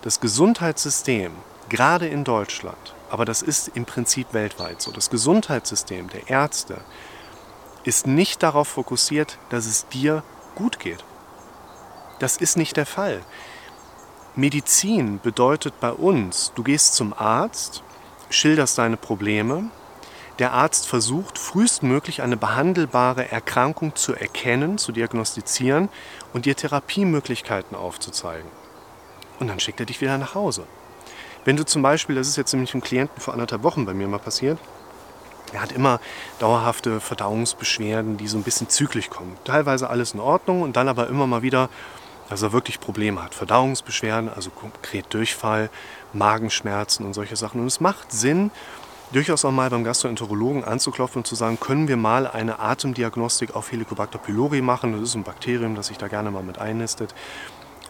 Das 0.02 0.20
Gesundheitssystem, 0.20 1.32
gerade 1.70 2.06
in 2.06 2.24
Deutschland, 2.24 2.94
aber 3.08 3.24
das 3.24 3.40
ist 3.40 3.68
im 3.68 3.86
Prinzip 3.86 4.34
weltweit 4.34 4.82
so. 4.82 4.90
Das 4.92 5.08
Gesundheitssystem 5.08 6.10
der 6.10 6.28
Ärzte 6.28 6.82
ist 7.84 8.06
nicht 8.06 8.42
darauf 8.42 8.68
fokussiert, 8.68 9.38
dass 9.48 9.64
es 9.64 9.88
dir 9.88 10.22
gut 10.54 10.78
geht. 10.78 11.02
Das 12.18 12.36
ist 12.36 12.58
nicht 12.58 12.76
der 12.76 12.84
Fall. 12.84 13.22
Medizin 14.36 15.18
bedeutet 15.20 15.80
bei 15.80 15.90
uns, 15.90 16.52
du 16.54 16.62
gehst 16.62 16.94
zum 16.94 17.14
Arzt, 17.14 17.82
schilderst 18.28 18.76
deine 18.76 18.98
Probleme, 18.98 19.70
der 20.38 20.52
Arzt 20.52 20.86
versucht 20.86 21.38
frühestmöglich 21.38 22.22
eine 22.22 22.36
behandelbare 22.36 23.30
Erkrankung 23.30 23.94
zu 23.94 24.14
erkennen, 24.14 24.78
zu 24.78 24.92
diagnostizieren 24.92 25.88
und 26.32 26.46
dir 26.46 26.56
Therapiemöglichkeiten 26.56 27.76
aufzuzeigen. 27.76 28.50
Und 29.38 29.48
dann 29.48 29.60
schickt 29.60 29.80
er 29.80 29.86
dich 29.86 30.00
wieder 30.00 30.16
nach 30.16 30.34
Hause. 30.34 30.66
Wenn 31.44 31.56
du 31.56 31.64
zum 31.64 31.82
Beispiel, 31.82 32.16
das 32.16 32.28
ist 32.28 32.36
jetzt 32.36 32.52
nämlich 32.52 32.74
einem 32.74 32.82
Klienten 32.82 33.20
vor 33.20 33.32
anderthalb 33.34 33.62
Wochen 33.62 33.86
bei 33.86 33.94
mir 33.94 34.06
mal 34.08 34.18
passiert, 34.18 34.58
er 35.52 35.62
hat 35.62 35.72
immer 35.72 36.00
dauerhafte 36.38 37.00
Verdauungsbeschwerden, 37.00 38.16
die 38.16 38.28
so 38.28 38.36
ein 38.36 38.42
bisschen 38.42 38.68
zyklisch 38.68 39.10
kommen. 39.10 39.36
Teilweise 39.44 39.90
alles 39.90 40.14
in 40.14 40.20
Ordnung 40.20 40.62
und 40.62 40.76
dann 40.76 40.88
aber 40.88 41.08
immer 41.08 41.26
mal 41.26 41.42
wieder, 41.42 41.68
dass 42.28 42.42
er 42.42 42.52
wirklich 42.52 42.78
Probleme 42.78 43.22
hat. 43.22 43.34
Verdauungsbeschwerden, 43.34 44.30
also 44.32 44.50
konkret 44.50 45.06
Durchfall, 45.12 45.70
Magenschmerzen 46.12 47.04
und 47.04 47.14
solche 47.14 47.34
Sachen. 47.34 47.60
Und 47.60 47.66
es 47.66 47.80
macht 47.80 48.12
Sinn, 48.12 48.52
durchaus 49.12 49.44
auch 49.44 49.50
mal 49.50 49.70
beim 49.70 49.82
Gastroenterologen 49.82 50.62
anzuklopfen 50.62 51.20
und 51.20 51.26
zu 51.26 51.34
sagen, 51.34 51.58
können 51.58 51.88
wir 51.88 51.96
mal 51.96 52.28
eine 52.28 52.60
Atemdiagnostik 52.60 53.56
auf 53.56 53.72
Helicobacter 53.72 54.18
pylori 54.18 54.60
machen. 54.60 54.92
Das 54.92 55.02
ist 55.02 55.14
ein 55.16 55.24
Bakterium, 55.24 55.74
das 55.74 55.88
sich 55.88 55.98
da 55.98 56.06
gerne 56.06 56.30
mal 56.30 56.44
mit 56.44 56.58
einnistet 56.58 57.14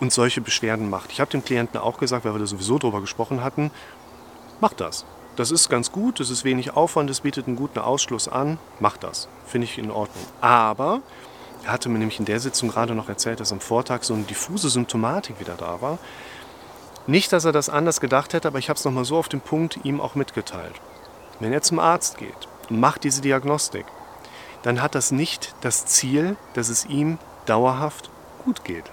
und 0.01 0.13
solche 0.13 0.41
Beschwerden 0.41 0.91
macht. 0.91 1.13
Ich 1.13 1.21
habe 1.21 1.31
dem 1.31 1.45
Klienten 1.45 1.79
auch 1.81 1.99
gesagt, 1.99 2.25
weil 2.25 2.35
wir 2.35 2.41
da 2.41 2.47
sowieso 2.47 2.79
drüber 2.79 3.01
gesprochen 3.01 3.45
hatten, 3.45 3.71
mach 4.61 4.73
das. 4.73 5.05
Das 5.37 5.51
ist 5.51 5.69
ganz 5.69 5.93
gut, 5.93 6.21
das 6.21 6.31
ist 6.31 6.45
wenig 6.45 6.77
Aufwand, 6.77 7.09
es 7.09 7.21
bietet 7.21 7.47
einen 7.47 7.57
guten 7.57 7.79
Ausschluss 7.79 8.29
an, 8.29 8.59
mach 8.81 8.97
das. 8.97 9.29
Finde 9.47 9.67
ich 9.67 9.79
in 9.79 9.91
Ordnung. 9.91 10.25
Aber 10.41 11.03
er 11.65 11.73
hatte 11.73 11.89
mir 11.89 11.99
nämlich 11.99 12.19
in 12.19 12.25
der 12.25 12.41
Sitzung 12.41 12.71
gerade 12.71 12.95
noch 12.95 13.09
erzählt, 13.09 13.41
dass 13.41 13.53
am 13.53 13.61
Vortag 13.61 14.03
so 14.03 14.15
eine 14.15 14.25
diffuse 14.25 14.69
Symptomatik 14.71 15.39
wieder 15.41 15.55
da 15.55 15.81
war. 15.81 15.99
Nicht, 17.07 17.33
dass 17.33 17.45
er 17.45 17.53
das 17.53 17.69
anders 17.69 18.01
gedacht 18.01 18.35
hätte, 18.35 18.49
aber 18.49 18.59
ich 18.59 18.69
habe 18.69 18.79
es 18.79 18.85
nochmal 18.85 19.05
so 19.05 19.17
auf 19.17 19.29
den 19.29 19.41
Punkt 19.41 19.81
ihm 19.85 20.01
auch 20.01 20.15
mitgeteilt. 20.15 20.75
Wenn 21.39 21.53
er 21.53 21.63
zum 21.63 21.79
Arzt 21.79 22.19
geht 22.19 22.49
und 22.69 22.81
macht 22.81 23.05
diese 23.05 23.23
Diagnostik, 23.23 23.87
dann 24.63 24.83
hat 24.83 24.95
das 24.95 25.11
nicht 25.11 25.55
das 25.63 25.87
Ziel, 25.87 26.37
dass 26.55 26.69
es 26.69 26.85
ihm 26.85 27.19
dauerhaft 27.47 28.11
gut 28.45 28.65
geht. 28.65 28.85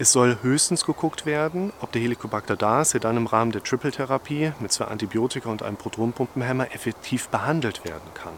Es 0.00 0.12
soll 0.12 0.38
höchstens 0.40 0.86
geguckt 0.86 1.26
werden, 1.26 1.74
ob 1.82 1.92
der 1.92 2.00
Helicobacter 2.00 2.56
da 2.56 2.80
ist, 2.80 2.94
der 2.94 3.00
dann 3.00 3.18
im 3.18 3.26
Rahmen 3.26 3.52
der 3.52 3.62
Triple-Therapie 3.62 4.54
mit 4.58 4.72
zwei 4.72 4.86
Antibiotika 4.86 5.50
und 5.50 5.62
einem 5.62 5.76
Protonpumpenhemmer 5.76 6.74
effektiv 6.74 7.28
behandelt 7.28 7.84
werden 7.84 8.14
kann. 8.14 8.32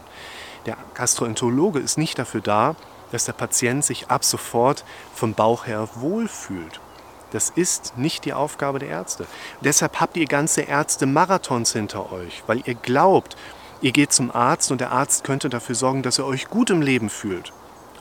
Der 0.65 0.75
Gastroenterologe 0.93 1.79
ist 1.79 1.97
nicht 1.97 2.19
dafür 2.19 2.41
da, 2.41 2.75
dass 3.13 3.23
der 3.23 3.31
Patient 3.31 3.85
sich 3.85 4.09
ab 4.09 4.25
sofort 4.25 4.83
vom 5.15 5.35
Bauch 5.35 5.65
her 5.65 5.87
wohlfühlt. 5.95 6.81
Das 7.31 7.49
ist 7.49 7.97
nicht 7.97 8.25
die 8.25 8.33
Aufgabe 8.33 8.79
der 8.79 8.89
Ärzte. 8.89 9.25
Deshalb 9.61 10.01
habt 10.01 10.17
ihr 10.17 10.25
ganze 10.25 10.63
Ärzte-Marathons 10.63 11.71
hinter 11.71 12.11
euch, 12.11 12.43
weil 12.45 12.61
ihr 12.65 12.75
glaubt, 12.75 13.37
ihr 13.79 13.93
geht 13.93 14.11
zum 14.11 14.35
Arzt 14.35 14.69
und 14.69 14.81
der 14.81 14.91
Arzt 14.91 15.23
könnte 15.23 15.47
dafür 15.47 15.75
sorgen, 15.75 16.03
dass 16.03 16.19
ihr 16.19 16.25
euch 16.25 16.49
gut 16.49 16.71
im 16.71 16.81
Leben 16.81 17.09
fühlt. 17.09 17.53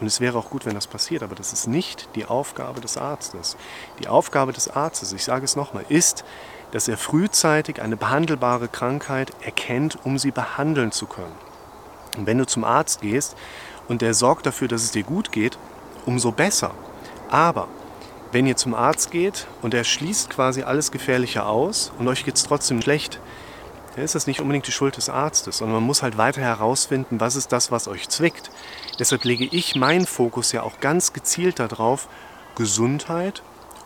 Und 0.02 0.08
es 0.08 0.20
wäre 0.20 0.36
auch 0.36 0.50
gut, 0.50 0.66
wenn 0.66 0.74
das 0.74 0.88
passiert, 0.88 1.22
aber 1.22 1.36
das 1.36 1.52
ist 1.52 1.68
nicht 1.68 2.08
die 2.16 2.24
Aufgabe 2.24 2.80
des 2.80 2.96
Arztes. 2.96 3.56
Die 4.00 4.08
Aufgabe 4.08 4.52
des 4.52 4.66
Arztes, 4.66 5.12
ich 5.12 5.22
sage 5.22 5.44
es 5.44 5.54
nochmal, 5.54 5.84
ist, 5.88 6.24
dass 6.72 6.88
er 6.88 6.96
frühzeitig 6.96 7.80
eine 7.80 7.96
behandelbare 7.96 8.66
Krankheit 8.66 9.30
erkennt, 9.42 9.96
um 10.02 10.18
sie 10.18 10.32
behandeln 10.32 10.90
zu 10.90 11.06
können. 11.06 11.36
Und 12.18 12.26
wenn 12.26 12.36
du 12.36 12.44
zum 12.48 12.64
Arzt 12.64 13.00
gehst 13.00 13.36
und 13.86 14.02
der 14.02 14.12
sorgt 14.12 14.44
dafür, 14.44 14.66
dass 14.66 14.82
es 14.82 14.90
dir 14.90 15.04
gut 15.04 15.30
geht, 15.30 15.56
umso 16.04 16.32
besser. 16.32 16.72
Aber 17.30 17.68
wenn 18.32 18.48
ihr 18.48 18.56
zum 18.56 18.74
Arzt 18.74 19.12
geht 19.12 19.46
und 19.62 19.72
er 19.72 19.84
schließt 19.84 20.30
quasi 20.30 20.64
alles 20.64 20.90
Gefährliche 20.90 21.46
aus 21.46 21.92
und 21.96 22.08
euch 22.08 22.24
geht 22.24 22.34
es 22.34 22.42
trotzdem 22.42 22.82
schlecht, 22.82 23.20
dann 23.94 24.04
ist 24.04 24.14
das 24.14 24.26
nicht 24.26 24.40
unbedingt 24.40 24.66
die 24.66 24.72
Schuld 24.72 24.96
des 24.96 25.08
Arztes, 25.08 25.58
sondern 25.58 25.76
man 25.76 25.86
muss 25.86 26.02
halt 26.02 26.16
weiter 26.16 26.40
herausfinden, 26.40 27.20
was 27.20 27.36
ist 27.36 27.52
das, 27.52 27.70
was 27.70 27.88
euch 27.88 28.08
zwickt. 28.08 28.50
Deshalb 28.98 29.24
lege 29.24 29.44
ich 29.44 29.76
meinen 29.76 30.06
Fokus 30.06 30.52
ja 30.52 30.62
auch 30.62 30.80
ganz 30.80 31.12
gezielt 31.12 31.58
darauf, 31.58 32.08
Gesundheit 32.54 33.42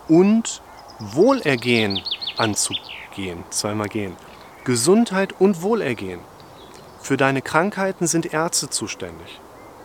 und 0.08 0.62
Wohlergehen 0.98 2.02
anzugehen. 2.36 3.44
Zweimal 3.50 3.88
gehen. 3.88 4.16
Gesundheit 4.64 5.34
und 5.38 5.62
Wohlergehen. 5.62 6.20
Für 7.00 7.16
deine 7.16 7.42
Krankheiten 7.42 8.06
sind 8.06 8.32
Ärzte 8.32 8.70
zuständig. 8.70 9.40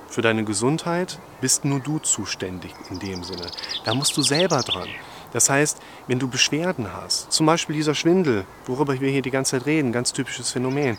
Für 0.07 0.21
deine 0.21 0.43
Gesundheit 0.43 1.19
bist 1.39 1.65
nur 1.65 1.79
du 1.79 1.99
zuständig 1.99 2.73
in 2.89 2.99
dem 2.99 3.23
Sinne. 3.23 3.47
Da 3.85 3.93
musst 3.93 4.17
du 4.17 4.21
selber 4.21 4.61
dran. 4.61 4.89
Das 5.31 5.50
heißt, 5.50 5.77
wenn 6.07 6.19
du 6.19 6.27
Beschwerden 6.27 6.88
hast, 6.93 7.31
zum 7.31 7.45
Beispiel 7.45 7.75
dieser 7.75 7.95
Schwindel, 7.95 8.45
worüber 8.65 9.00
wir 9.00 9.09
hier 9.09 9.21
die 9.21 9.31
ganze 9.31 9.57
Zeit 9.57 9.65
reden, 9.65 9.91
ganz 9.91 10.13
typisches 10.13 10.51
Phänomen, 10.51 10.97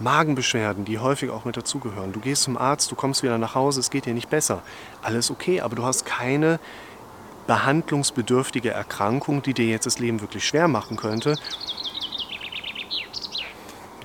Magenbeschwerden, 0.00 0.84
die 0.84 0.98
häufig 0.98 1.30
auch 1.30 1.44
mit 1.44 1.56
dazugehören. 1.56 2.12
Du 2.12 2.20
gehst 2.20 2.42
zum 2.42 2.56
Arzt, 2.56 2.90
du 2.90 2.96
kommst 2.96 3.22
wieder 3.22 3.38
nach 3.38 3.54
Hause, 3.54 3.80
es 3.80 3.90
geht 3.90 4.06
dir 4.06 4.14
nicht 4.14 4.30
besser. 4.30 4.62
Alles 5.02 5.30
okay, 5.30 5.60
aber 5.60 5.76
du 5.76 5.84
hast 5.84 6.04
keine 6.04 6.58
behandlungsbedürftige 7.46 8.70
Erkrankung, 8.70 9.42
die 9.42 9.54
dir 9.54 9.66
jetzt 9.66 9.86
das 9.86 9.98
Leben 9.98 10.20
wirklich 10.20 10.46
schwer 10.46 10.66
machen 10.66 10.96
könnte. 10.96 11.36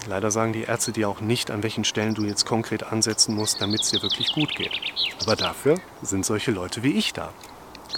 Leider 0.07 0.31
sagen 0.31 0.53
die 0.53 0.63
Ärzte 0.63 0.91
dir 0.91 1.09
auch 1.09 1.21
nicht, 1.21 1.51
an 1.51 1.61
welchen 1.63 1.83
Stellen 1.83 2.15
du 2.15 2.23
jetzt 2.23 2.45
konkret 2.45 2.83
ansetzen 2.83 3.35
musst, 3.35 3.61
damit 3.61 3.81
es 3.81 3.91
dir 3.91 4.01
wirklich 4.01 4.33
gut 4.33 4.55
geht. 4.55 4.71
Aber 5.21 5.35
dafür 5.35 5.75
sind 6.01 6.25
solche 6.25 6.51
Leute 6.51 6.83
wie 6.83 6.93
ich 6.93 7.13
da. 7.13 7.31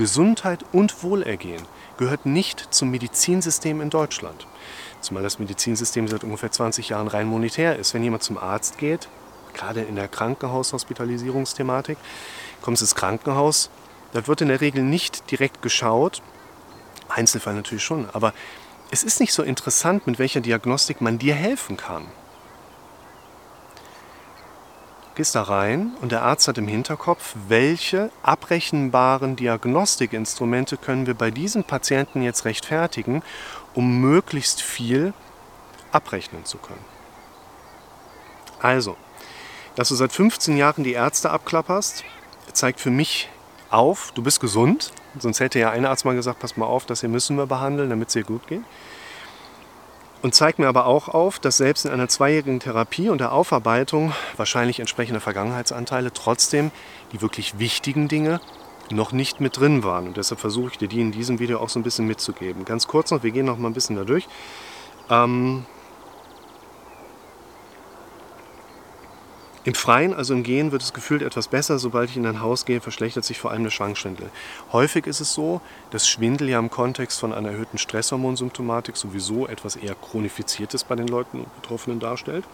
Gesundheit 0.01 0.65
und 0.72 1.03
Wohlergehen 1.03 1.62
gehört 2.00 2.25
nicht 2.25 2.74
zum 2.74 2.89
Medizinsystem 2.89 3.81
in 3.81 3.91
Deutschland. 3.91 4.48
Zumal 5.00 5.22
das 5.22 5.38
Medizinsystem 5.38 6.08
seit 6.08 6.24
ungefähr 6.24 6.51
20 6.51 6.89
Jahren 6.89 7.08
rein 7.08 7.27
monetär 7.27 7.75
ist. 7.75 7.93
Wenn 7.93 8.03
jemand 8.03 8.24
zum 8.24 8.39
Arzt 8.39 8.79
geht, 8.79 9.10
gerade 9.53 9.81
in 9.81 9.96
der 9.96 10.08
Krankenhaushospitalisierungsthematik, 10.08 12.00
kommst 12.63 12.81
ins 12.81 12.96
Krankenhaus, 12.96 13.70
da 14.12 14.25
wird 14.25 14.41
in 14.41 14.48
der 14.48 14.60
Regel 14.60 14.81
nicht 14.81 15.29
direkt 15.29 15.62
geschaut, 15.62 16.24
Einzelfall 17.08 17.53
natürlich 17.53 17.84
schon, 17.84 18.10
aber 18.12 18.34
es 18.89 19.03
ist 19.03 19.20
nicht 19.20 19.34
so 19.34 19.43
interessant, 19.43 20.08
mit 20.08 20.17
welcher 20.17 20.41
Diagnostik 20.41 21.00
man 21.00 21.20
dir 21.20 21.36
helfen 21.36 21.77
kann 21.77 22.08
gehst 25.15 25.36
da 25.36 25.44
rein 25.44 25.91
und 26.01 26.12
der 26.12 26.24
Arzt 26.24 26.48
hat 26.48 26.58
im 26.58 26.68
Hinterkopf, 26.68 27.36
welche 27.48 28.12
abrechenbaren 28.24 29.36
Diagnostikinstrumente 29.36 30.77
können 30.77 31.08
wir 31.08 31.13
bei 31.13 31.32
diesem 31.32 31.63
Patienten 31.63 32.22
jetzt 32.22 32.46
rechtfertigen, 32.46 33.22
um 33.74 34.00
möglichst 34.00 34.62
viel 34.62 35.13
abrechnen 35.91 36.46
zu 36.46 36.58
können. 36.58 36.86
Also, 38.60 38.96
dass 39.75 39.89
du 39.89 39.96
seit 39.96 40.12
15 40.12 40.58
Jahren 40.58 40.84
die 40.84 40.94
Ärzte 40.94 41.32
abklapperst, 41.32 42.03
zeigt 42.53 42.80
für 42.80 42.91
mich 42.91 43.30
auf, 43.70 44.12
du 44.13 44.22
bist 44.22 44.39
gesund. 44.39 44.91
Sonst 45.20 45.39
hätte 45.39 45.60
ja 45.60 45.72
ein 45.72 45.86
Arzt 45.86 46.06
mal 46.06 46.15
gesagt, 46.15 46.39
pass 46.39 46.58
mal 46.58 46.65
auf, 46.65 46.86
das 46.86 47.01
hier 47.01 47.10
müssen 47.10 47.38
wir 47.38 47.48
behandeln, 47.48 47.89
damit 47.89 48.10
es 48.10 48.13
dir 48.13 48.24
gut 48.24 48.48
geht 48.48 48.63
und 50.22 50.36
zeigt 50.36 50.60
mir 50.60 50.68
aber 50.68 50.86
auch 50.86 51.08
auf, 51.08 51.40
dass 51.40 51.58
selbst 51.58 51.86
in 51.86 51.92
einer 51.92 52.08
zweijährigen 52.08 52.60
Therapie 52.60 53.10
und 53.10 53.20
der 53.20 53.32
Aufarbeitung 53.32 54.13
wahrscheinlich 54.38 54.80
entsprechende 54.80 55.20
Vergangenheitsanteile 55.20 56.13
trotzdem 56.13 56.72
die 57.12 57.22
wirklich 57.22 57.60
wichtigen 57.60 58.08
Dinge 58.08 58.40
noch 58.90 59.12
nicht 59.12 59.40
mit 59.40 59.58
drin 59.58 59.84
waren. 59.84 60.08
Und 60.08 60.18
deshalb 60.18 60.40
versuche 60.40 60.72
ich 60.72 60.78
dir 60.78 60.88
die 60.88 61.01
in 61.01 61.12
diesem 61.12 61.40
Video 61.40 61.60
auch 61.60 61.70
so 61.70 61.80
ein 61.80 61.84
bisschen 61.84 62.08
mitzugeben. 62.08 62.66
Ganz 62.66 62.88
kurz 62.88 63.12
noch, 63.12 63.24
wir 63.24 63.32
gehen 63.32 63.46
noch 63.46 63.58
mal 63.58 63.70
ein 63.70 63.74
bisschen 63.74 63.96
da 63.96 64.04
durch. 64.04 64.28
Ähm, 65.10 65.66
Im 69.63 69.75
Freien, 69.75 70.15
also 70.15 70.34
im 70.34 70.41
Gehen, 70.41 70.72
wird 70.72 70.82
es 70.82 70.91
gefühlt 70.91 71.22
etwas 71.22 71.48
besser. 71.48 71.77
Sobald 71.77 72.10
ich 72.10 72.18
in 72.18 72.25
ein 72.25 72.41
Haus 72.41 72.65
gehe, 72.65 72.82
verschlechtert 72.82 73.24
sich 73.24 73.38
vor 73.38 73.51
allem 73.51 73.63
der 73.63 73.70
Schwangschwindel. 73.70 74.32
Häufig 74.72 75.06
ist 75.06 75.20
es 75.20 75.36
so, 75.36 75.62
dass 75.91 76.10
Schwindel 76.10 76.50
ja 76.50 76.58
im 76.58 76.72
Kontext 76.72 77.20
von 77.20 77.32
einer 77.32 77.50
erhöhten 77.50 77.77
Stresshormonsymptomatik 77.77 78.98
sowieso 78.98 79.48
etwas 79.48 79.75
eher 79.75 79.94
chronifiziertes 79.94 80.84
bei 80.84 80.96
den 80.96 81.08
Leuten 81.08 81.41
und 81.41 81.56
Betroffenen 81.62 82.00
darstellt. 82.00 82.46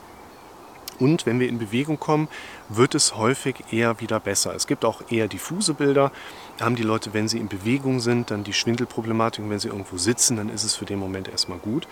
Und 1.00 1.26
wenn 1.26 1.40
wir 1.40 1.48
in 1.48 1.60
Bewegung 1.60 1.98
kommen, 1.98 2.28
wird 2.68 2.94
es 2.94 3.16
häufig 3.16 3.72
eher 3.72 4.02
wieder 4.02 4.20
besser. 4.20 4.54
Es 4.54 4.68
gibt 4.68 4.84
auch 4.84 5.02
eher 5.10 5.30
diffuse 5.30 5.76
Bilder. 5.76 6.12
Da 6.58 6.66
haben 6.66 6.76
die 6.76 6.84
Leute, 6.84 7.14
wenn 7.14 7.30
sie 7.30 7.38
in 7.38 7.48
Bewegung 7.48 8.02
sind, 8.02 8.32
dann 8.32 8.44
die 8.44 8.54
Schwindelproblematik. 8.54 9.46
Und 9.46 9.50
wenn 9.50 9.60
sie 9.60 9.70
irgendwo 9.70 9.98
sitzen, 9.98 10.36
dann 10.36 10.50
ist 10.50 10.66
es 10.66 10.76
für 10.76 10.86
den 10.86 11.00
Moment 11.00 11.30
erstmal 11.30 11.60
gut. 11.60 11.88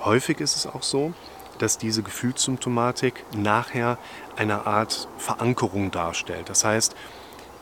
Häufig 0.00 0.40
ist 0.40 0.56
es 0.56 0.66
auch 0.66 0.82
so, 0.82 1.12
dass 1.58 1.78
diese 1.78 2.02
Gefühlssymptomatik 2.02 3.24
nachher 3.36 3.98
eine 4.36 4.66
Art 4.66 5.08
Verankerung 5.18 5.90
darstellt. 5.90 6.48
Das 6.48 6.64
heißt, 6.64 6.94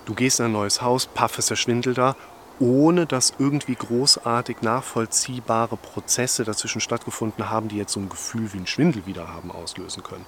du 0.05 0.15
gehst 0.15 0.41
in 0.41 0.47
ein 0.47 0.53
neues 0.53 0.83
Haus, 0.83 1.07
paff 1.07 1.37
der 1.47 1.57
Schwindel 1.57 1.95
da, 1.95 2.17
ohne 2.59 3.07
dass 3.07 3.35
irgendwie 3.39 3.75
großartig 3.75 4.63
nachvollziehbare 4.63 5.77
Prozesse 5.77 6.45
dazwischen 6.45 6.81
stattgefunden 6.81 7.51
haben, 7.51 7.69
die 7.69 7.77
jetzt 7.77 7.93
so 7.93 8.01
ein 8.01 8.09
Gefühl 8.09 8.53
wie 8.53 8.59
ein 8.59 8.67
Schwindel 8.67 9.07
wieder 9.07 9.29
haben 9.29 9.51
auslösen 9.51 10.03
können. 10.03 10.25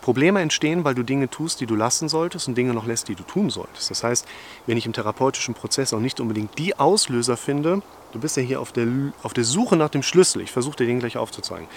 Probleme 0.00 0.40
entstehen, 0.40 0.84
weil 0.84 0.94
du 0.94 1.02
Dinge 1.02 1.28
tust, 1.28 1.60
die 1.60 1.66
du 1.66 1.74
lassen 1.74 2.08
solltest 2.08 2.48
und 2.48 2.56
Dinge 2.56 2.72
noch 2.72 2.86
lässt, 2.86 3.08
die 3.08 3.14
du 3.14 3.24
tun 3.24 3.50
solltest. 3.50 3.90
Das 3.90 4.02
heißt, 4.02 4.26
wenn 4.66 4.78
ich 4.78 4.86
im 4.86 4.92
therapeutischen 4.92 5.54
Prozess 5.54 5.92
auch 5.92 6.00
nicht 6.00 6.20
unbedingt 6.20 6.56
die 6.58 6.78
Auslöser 6.78 7.36
finde, 7.36 7.82
du 8.12 8.18
bist 8.18 8.36
ja 8.36 8.42
hier 8.42 8.60
auf 8.60 8.72
der, 8.72 8.86
auf 9.22 9.34
der 9.34 9.44
Suche 9.44 9.76
nach 9.76 9.90
dem 9.90 10.02
Schlüssel, 10.02 10.40
ich 10.40 10.50
versuche 10.50 10.76
dir 10.76 10.86
den 10.86 11.00
gleich 11.00 11.18
aufzuzeigen, 11.18 11.68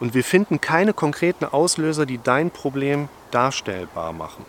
und 0.00 0.14
wir 0.14 0.24
finden 0.24 0.60
keine 0.60 0.92
konkreten 0.94 1.44
Auslöser, 1.44 2.06
die 2.06 2.18
dein 2.18 2.50
Problem 2.50 3.08
darstellbar 3.30 4.12
machen. 4.12 4.44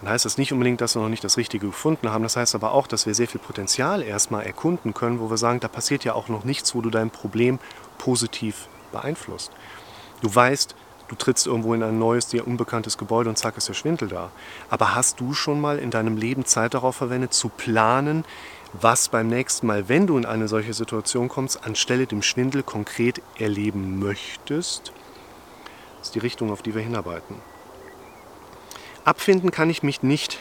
Dann 0.00 0.10
heißt 0.10 0.24
das 0.24 0.38
nicht 0.38 0.52
unbedingt, 0.52 0.80
dass 0.80 0.96
wir 0.96 1.02
noch 1.02 1.08
nicht 1.08 1.22
das 1.22 1.36
Richtige 1.36 1.66
gefunden 1.66 2.10
haben. 2.10 2.22
Das 2.24 2.36
heißt 2.36 2.54
aber 2.54 2.72
auch, 2.72 2.86
dass 2.86 3.06
wir 3.06 3.14
sehr 3.14 3.28
viel 3.28 3.40
Potenzial 3.40 4.02
erstmal 4.02 4.44
erkunden 4.44 4.94
können, 4.94 5.20
wo 5.20 5.30
wir 5.30 5.36
sagen, 5.36 5.60
da 5.60 5.68
passiert 5.68 6.04
ja 6.04 6.14
auch 6.14 6.28
noch 6.28 6.44
nichts, 6.44 6.74
wo 6.74 6.80
du 6.80 6.90
dein 6.90 7.10
Problem 7.10 7.60
positiv 7.98 8.68
beeinflusst. 8.90 9.52
Du 10.20 10.34
weißt, 10.34 10.74
du 11.12 11.16
trittst 11.16 11.46
irgendwo 11.46 11.74
in 11.74 11.82
ein 11.82 11.98
neues, 11.98 12.28
dir 12.28 12.46
unbekanntes 12.46 12.96
Gebäude 12.96 13.28
und 13.28 13.36
zack 13.36 13.58
ist 13.58 13.68
der 13.68 13.74
Schwindel 13.74 14.08
da. 14.08 14.30
Aber 14.70 14.94
hast 14.94 15.20
du 15.20 15.34
schon 15.34 15.60
mal 15.60 15.78
in 15.78 15.90
deinem 15.90 16.16
Leben 16.16 16.46
Zeit 16.46 16.72
darauf 16.72 16.96
verwendet, 16.96 17.34
zu 17.34 17.50
planen, 17.50 18.24
was 18.72 19.10
beim 19.10 19.28
nächsten 19.28 19.66
Mal, 19.66 19.90
wenn 19.90 20.06
du 20.06 20.16
in 20.16 20.24
eine 20.24 20.48
solche 20.48 20.72
Situation 20.72 21.28
kommst, 21.28 21.64
anstelle 21.66 22.06
dem 22.06 22.22
Schwindel 22.22 22.62
konkret 22.62 23.20
erleben 23.38 23.98
möchtest. 23.98 24.92
Das 25.98 26.08
ist 26.08 26.14
die 26.14 26.20
Richtung, 26.20 26.50
auf 26.50 26.62
die 26.62 26.74
wir 26.74 26.80
hinarbeiten. 26.80 27.36
Abfinden 29.04 29.50
kann 29.50 29.68
ich 29.68 29.82
mich 29.82 30.02
nicht. 30.02 30.38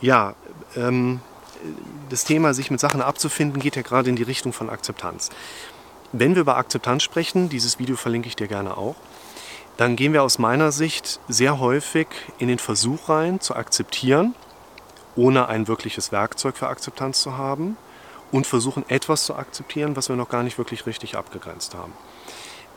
Ja, 0.00 0.36
ähm, 0.76 1.20
das 2.08 2.22
Thema, 2.22 2.54
sich 2.54 2.70
mit 2.70 2.78
Sachen 2.78 3.02
abzufinden, 3.02 3.60
geht 3.60 3.74
ja 3.74 3.82
gerade 3.82 4.08
in 4.08 4.14
die 4.14 4.22
Richtung 4.22 4.52
von 4.52 4.70
Akzeptanz. 4.70 5.30
Wenn 6.12 6.34
wir 6.34 6.42
über 6.42 6.56
Akzeptanz 6.56 7.04
sprechen, 7.04 7.48
dieses 7.48 7.78
Video 7.78 7.94
verlinke 7.94 8.26
ich 8.26 8.34
dir 8.34 8.48
gerne 8.48 8.76
auch, 8.76 8.96
dann 9.76 9.94
gehen 9.94 10.12
wir 10.12 10.24
aus 10.24 10.40
meiner 10.40 10.72
Sicht 10.72 11.20
sehr 11.28 11.60
häufig 11.60 12.08
in 12.38 12.48
den 12.48 12.58
Versuch 12.58 13.08
rein, 13.08 13.40
zu 13.40 13.54
akzeptieren, 13.54 14.34
ohne 15.14 15.48
ein 15.48 15.68
wirkliches 15.68 16.10
Werkzeug 16.10 16.56
für 16.56 16.66
Akzeptanz 16.66 17.22
zu 17.22 17.38
haben 17.38 17.76
und 18.32 18.48
versuchen 18.48 18.84
etwas 18.88 19.24
zu 19.24 19.36
akzeptieren, 19.36 19.94
was 19.94 20.08
wir 20.08 20.16
noch 20.16 20.28
gar 20.28 20.42
nicht 20.42 20.58
wirklich 20.58 20.84
richtig 20.84 21.16
abgegrenzt 21.16 21.74
haben. 21.74 21.92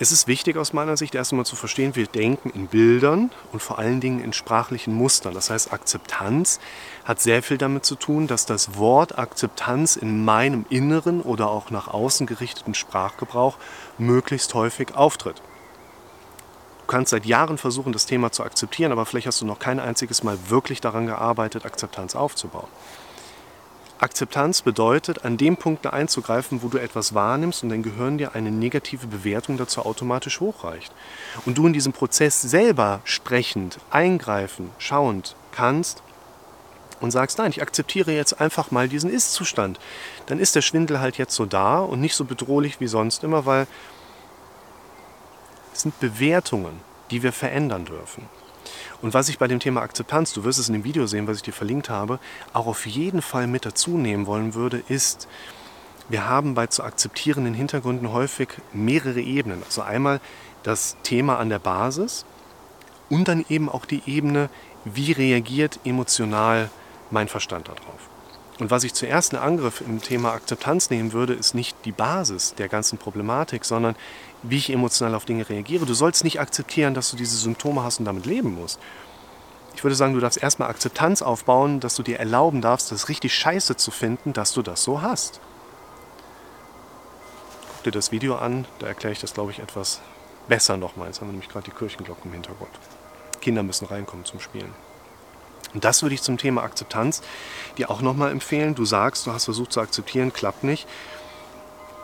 Es 0.03 0.11
ist 0.11 0.27
wichtig 0.27 0.57
aus 0.57 0.73
meiner 0.73 0.97
Sicht 0.97 1.15
erst 1.15 1.31
einmal 1.31 1.45
zu 1.45 1.55
verstehen, 1.55 1.95
wir 1.95 2.07
denken 2.07 2.49
in 2.49 2.67
Bildern 2.67 3.31
und 3.53 3.61
vor 3.61 3.79
allen 3.79 4.01
Dingen 4.01 4.19
in 4.19 4.33
sprachlichen 4.33 4.93
Mustern. 4.93 5.33
Das 5.33 5.49
heißt, 5.49 5.71
Akzeptanz 5.71 6.59
hat 7.05 7.21
sehr 7.21 7.41
viel 7.41 7.57
damit 7.57 7.85
zu 7.85 7.95
tun, 7.95 8.27
dass 8.27 8.45
das 8.45 8.75
Wort 8.77 9.17
Akzeptanz 9.17 9.95
in 9.95 10.25
meinem 10.25 10.65
inneren 10.69 11.21
oder 11.21 11.49
auch 11.49 11.71
nach 11.71 11.87
außen 11.87 12.27
gerichteten 12.27 12.73
Sprachgebrauch 12.73 13.57
möglichst 13.97 14.53
häufig 14.55 14.93
auftritt. 14.93 15.41
Du 16.81 16.87
kannst 16.87 17.11
seit 17.11 17.25
Jahren 17.25 17.57
versuchen, 17.57 17.93
das 17.93 18.05
Thema 18.05 18.29
zu 18.33 18.43
akzeptieren, 18.43 18.91
aber 18.91 19.05
vielleicht 19.05 19.27
hast 19.27 19.39
du 19.39 19.45
noch 19.45 19.59
kein 19.59 19.79
einziges 19.79 20.21
Mal 20.21 20.37
wirklich 20.49 20.81
daran 20.81 21.05
gearbeitet, 21.05 21.63
Akzeptanz 21.63 22.17
aufzubauen. 22.17 22.67
Akzeptanz 24.03 24.61
bedeutet, 24.61 25.23
an 25.23 25.37
dem 25.37 25.55
Punkt 25.55 25.87
einzugreifen, 25.87 26.61
wo 26.61 26.67
du 26.67 26.77
etwas 26.77 27.13
wahrnimmst 27.13 27.63
und 27.63 27.69
dein 27.69 27.83
Gehirn 27.83 28.17
dir 28.17 28.35
eine 28.35 28.51
negative 28.51 29.07
Bewertung 29.07 29.57
dazu 29.57 29.85
automatisch 29.85 30.41
hochreicht. 30.41 30.91
Und 31.45 31.57
du 31.57 31.65
in 31.65 31.73
diesem 31.73 31.93
Prozess 31.93 32.41
selber 32.41 32.99
sprechend, 33.05 33.79
eingreifen, 33.91 34.69
schauend 34.77 35.37
kannst 35.53 36.03
und 36.99 37.11
sagst, 37.11 37.37
nein, 37.37 37.51
ich 37.51 37.61
akzeptiere 37.61 38.11
jetzt 38.11 38.41
einfach 38.41 38.71
mal 38.71 38.89
diesen 38.89 39.09
Ist-Zustand. 39.09 39.79
Dann 40.25 40.39
ist 40.39 40.55
der 40.55 40.61
Schwindel 40.61 40.99
halt 40.99 41.17
jetzt 41.17 41.35
so 41.35 41.45
da 41.45 41.79
und 41.79 42.01
nicht 42.01 42.15
so 42.15 42.25
bedrohlich 42.25 42.81
wie 42.81 42.87
sonst 42.87 43.23
immer, 43.23 43.45
weil 43.45 43.67
es 45.73 45.81
sind 45.81 45.97
Bewertungen, 46.01 46.81
die 47.09 47.23
wir 47.23 47.31
verändern 47.31 47.85
dürfen. 47.85 48.27
Und 49.01 49.13
was 49.13 49.29
ich 49.29 49.37
bei 49.37 49.47
dem 49.47 49.59
Thema 49.59 49.81
Akzeptanz, 49.81 50.33
du 50.33 50.43
wirst 50.43 50.59
es 50.59 50.67
in 50.67 50.73
dem 50.73 50.83
Video 50.83 51.07
sehen, 51.07 51.27
was 51.27 51.37
ich 51.37 51.43
dir 51.43 51.53
verlinkt 51.53 51.89
habe, 51.89 52.19
auch 52.53 52.67
auf 52.67 52.85
jeden 52.85 53.21
Fall 53.21 53.47
mit 53.47 53.65
dazu 53.65 53.97
nehmen 53.97 54.25
wollen 54.27 54.53
würde, 54.53 54.83
ist, 54.87 55.27
wir 56.09 56.27
haben 56.27 56.53
bei 56.53 56.67
zu 56.67 56.83
akzeptierenden 56.83 57.53
Hintergründen 57.53 58.11
häufig 58.11 58.49
mehrere 58.73 59.21
Ebenen. 59.21 59.63
Also 59.63 59.81
einmal 59.81 60.19
das 60.63 60.97
Thema 61.03 61.39
an 61.39 61.49
der 61.49 61.59
Basis 61.59 62.25
und 63.09 63.27
dann 63.27 63.45
eben 63.49 63.69
auch 63.69 63.85
die 63.85 64.01
Ebene, 64.05 64.49
wie 64.85 65.11
reagiert 65.11 65.79
emotional 65.85 66.69
mein 67.11 67.27
Verstand 67.27 67.67
darauf. 67.67 68.09
Und 68.59 68.69
was 68.69 68.83
ich 68.83 68.93
zuerst 68.93 69.33
in 69.33 69.39
Angriff 69.39 69.81
im 69.81 70.01
Thema 70.01 70.31
Akzeptanz 70.33 70.89
nehmen 70.89 71.13
würde, 71.13 71.33
ist 71.33 71.55
nicht 71.55 71.75
die 71.85 71.91
Basis 71.91 72.53
der 72.55 72.69
ganzen 72.69 72.97
Problematik, 72.97 73.65
sondern 73.65 73.95
wie 74.43 74.57
ich 74.57 74.69
emotional 74.69 75.15
auf 75.15 75.25
Dinge 75.25 75.47
reagiere. 75.49 75.85
Du 75.85 75.93
sollst 75.93 76.23
nicht 76.23 76.39
akzeptieren, 76.39 76.93
dass 76.93 77.09
du 77.11 77.17
diese 77.17 77.37
Symptome 77.37 77.83
hast 77.83 77.99
und 77.99 78.05
damit 78.05 78.25
leben 78.25 78.55
musst. 78.55 78.79
Ich 79.75 79.83
würde 79.83 79.95
sagen, 79.95 80.13
du 80.13 80.19
darfst 80.19 80.41
erstmal 80.41 80.69
Akzeptanz 80.69 81.21
aufbauen, 81.21 81.79
dass 81.79 81.95
du 81.95 82.03
dir 82.03 82.19
erlauben 82.19 82.61
darfst, 82.61 82.91
das 82.91 83.09
richtig 83.09 83.33
scheiße 83.33 83.75
zu 83.75 83.91
finden, 83.91 84.33
dass 84.33 84.53
du 84.53 84.61
das 84.61 84.83
so 84.83 85.01
hast. 85.01 85.39
Guck 87.73 87.83
dir 87.85 87.91
das 87.91 88.11
Video 88.11 88.35
an, 88.35 88.65
da 88.79 88.87
erkläre 88.87 89.13
ich 89.13 89.19
das, 89.19 89.33
glaube 89.33 89.51
ich, 89.51 89.59
etwas 89.59 89.99
besser 90.47 90.77
nochmal. 90.77 91.07
Jetzt 91.07 91.21
haben 91.21 91.27
wir 91.27 91.33
nämlich 91.33 91.49
gerade 91.49 91.65
die 91.65 91.75
Kirchenglocken 91.75 92.25
im 92.25 92.33
Hintergrund. 92.33 92.71
Kinder 93.41 93.63
müssen 93.63 93.85
reinkommen 93.85 94.25
zum 94.25 94.39
Spielen. 94.39 94.73
Und 95.73 95.83
das 95.83 96.03
würde 96.03 96.15
ich 96.15 96.21
zum 96.21 96.37
Thema 96.37 96.63
Akzeptanz 96.63 97.21
dir 97.77 97.89
auch 97.89 98.01
nochmal 98.01 98.31
empfehlen. 98.31 98.75
Du 98.75 98.85
sagst, 98.85 99.25
du 99.25 99.31
hast 99.31 99.45
versucht 99.45 99.73
zu 99.73 99.81
akzeptieren, 99.81 100.31
klappt 100.31 100.63
nicht. 100.63 100.87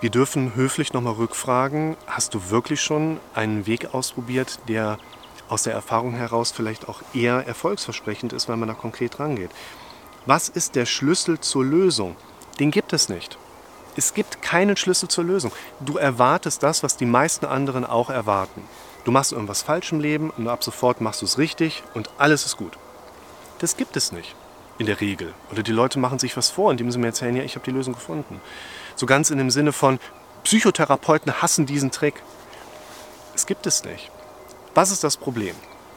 Wir 0.01 0.09
dürfen 0.09 0.55
höflich 0.55 0.93
nochmal 0.93 1.15
rückfragen, 1.15 1.97
hast 2.07 2.33
du 2.33 2.49
wirklich 2.49 2.81
schon 2.81 3.19
einen 3.33 3.67
Weg 3.67 3.93
ausprobiert, 3.93 4.59
der 4.69 4.97
aus 5.49 5.63
der 5.63 5.73
Erfahrung 5.73 6.13
heraus 6.13 6.51
vielleicht 6.51 6.87
auch 6.87 7.01
eher 7.13 7.45
erfolgsversprechend 7.45 8.31
ist, 8.31 8.47
weil 8.47 8.55
man 8.55 8.69
da 8.69 8.75
konkret 8.75 9.19
rangeht. 9.19 9.51
Was 10.25 10.47
ist 10.47 10.75
der 10.75 10.85
Schlüssel 10.85 11.41
zur 11.41 11.65
Lösung? 11.65 12.15
Den 12.61 12.71
gibt 12.71 12.93
es 12.93 13.09
nicht. 13.09 13.37
Es 13.97 14.13
gibt 14.13 14.41
keinen 14.41 14.77
Schlüssel 14.77 15.09
zur 15.09 15.25
Lösung. 15.25 15.51
Du 15.81 15.97
erwartest 15.97 16.63
das, 16.63 16.81
was 16.81 16.95
die 16.95 17.05
meisten 17.05 17.45
anderen 17.45 17.83
auch 17.83 18.09
erwarten. 18.09 18.61
Du 19.03 19.11
machst 19.11 19.33
irgendwas 19.33 19.63
falsch 19.63 19.91
im 19.91 19.99
Leben 19.99 20.29
und 20.29 20.47
ab 20.47 20.63
sofort 20.63 21.01
machst 21.01 21.21
du 21.21 21.25
es 21.25 21.37
richtig 21.37 21.83
und 21.93 22.09
alles 22.17 22.45
ist 22.45 22.55
gut. 22.55 22.77
Das 23.57 23.75
gibt 23.75 23.97
es 23.97 24.13
nicht 24.13 24.33
in 24.79 24.87
der 24.87 24.99
Regel. 24.99 25.33
Oder 25.51 25.61
die 25.61 25.71
Leute 25.71 25.99
machen 25.99 26.17
sich 26.17 26.35
was 26.35 26.49
vor, 26.49 26.71
indem 26.71 26.91
sie 26.91 26.97
mir 26.97 27.07
erzählen, 27.07 27.35
ja, 27.35 27.43
ich 27.43 27.55
habe 27.55 27.65
die 27.65 27.71
Lösung 27.71 27.93
gefunden. 27.93 28.41
So 28.95 29.05
ganz 29.05 29.29
in 29.29 29.37
dem 29.37 29.51
Sinne 29.51 29.73
von, 29.73 29.99
Psychotherapeuten 30.43 31.41
hassen 31.41 31.65
diesen 31.65 31.91
Trick. 31.91 32.23
Es 33.35 33.45
gibt 33.45 33.67
es 33.67 33.83
nicht. 33.83 34.09
Was 34.73 34.89
ist 34.89 35.03
das 35.03 35.17
Problem? 35.17 35.55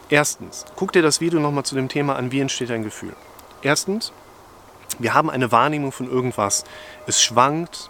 Erstens, 0.09 0.65
guck 0.75 0.91
dir 0.91 1.01
das 1.01 1.21
Video 1.21 1.39
nochmal 1.39 1.63
zu 1.63 1.75
dem 1.75 1.87
Thema 1.87 2.17
an, 2.17 2.31
wie 2.31 2.41
entsteht 2.41 2.69
ein 2.71 2.83
Gefühl. 2.83 3.15
Erstens, 3.61 4.11
wir 4.99 5.13
haben 5.13 5.29
eine 5.29 5.51
Wahrnehmung 5.51 5.91
von 5.91 6.09
irgendwas. 6.09 6.65
Es 7.07 7.23
schwankt, 7.23 7.89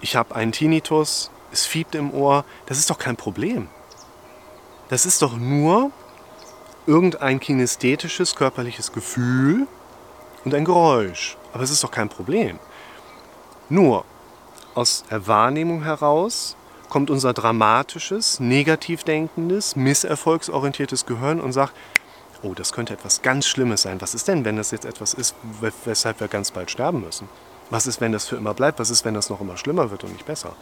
ich 0.00 0.14
habe 0.16 0.34
einen 0.34 0.52
Tinnitus, 0.52 1.30
es 1.50 1.66
fiebt 1.66 1.94
im 1.94 2.14
Ohr. 2.14 2.44
Das 2.66 2.78
ist 2.78 2.88
doch 2.90 2.98
kein 2.98 3.16
Problem. 3.16 3.68
Das 4.88 5.04
ist 5.04 5.20
doch 5.20 5.36
nur 5.36 5.90
irgendein 6.86 7.40
kinästhetisches 7.40 8.34
körperliches 8.36 8.92
Gefühl 8.92 9.66
und 10.44 10.54
ein 10.54 10.64
Geräusch. 10.64 11.36
Aber 11.52 11.62
es 11.62 11.70
ist 11.70 11.84
doch 11.84 11.90
kein 11.90 12.08
Problem. 12.08 12.58
Nur 13.68 14.04
aus 14.74 15.04
der 15.10 15.26
Wahrnehmung 15.26 15.84
heraus 15.84 16.56
kommt 16.88 17.10
unser 17.10 17.32
dramatisches, 17.32 18.40
negativ 18.40 19.04
denkendes, 19.04 19.76
misserfolgsorientiertes 19.76 21.06
Gehirn 21.06 21.40
und 21.40 21.52
sagt, 21.52 21.72
oh, 22.42 22.54
das 22.54 22.72
könnte 22.72 22.92
etwas 22.92 23.22
ganz 23.22 23.46
Schlimmes 23.46 23.82
sein. 23.82 24.00
Was 24.00 24.14
ist 24.14 24.28
denn, 24.28 24.44
wenn 24.44 24.56
das 24.56 24.70
jetzt 24.72 24.84
etwas 24.84 25.14
ist, 25.14 25.34
weshalb 25.84 26.20
wir 26.20 26.28
ganz 26.28 26.50
bald 26.50 26.70
sterben 26.70 27.00
müssen? 27.00 27.28
Was 27.70 27.86
ist, 27.86 28.00
wenn 28.00 28.12
das 28.12 28.28
für 28.28 28.36
immer 28.36 28.52
bleibt? 28.52 28.78
Was 28.78 28.90
ist, 28.90 29.04
wenn 29.04 29.14
das 29.14 29.30
noch 29.30 29.40
immer 29.40 29.56
schlimmer 29.56 29.90
wird 29.90 30.04
und 30.04 30.12
nicht 30.12 30.26
besser? 30.26 30.54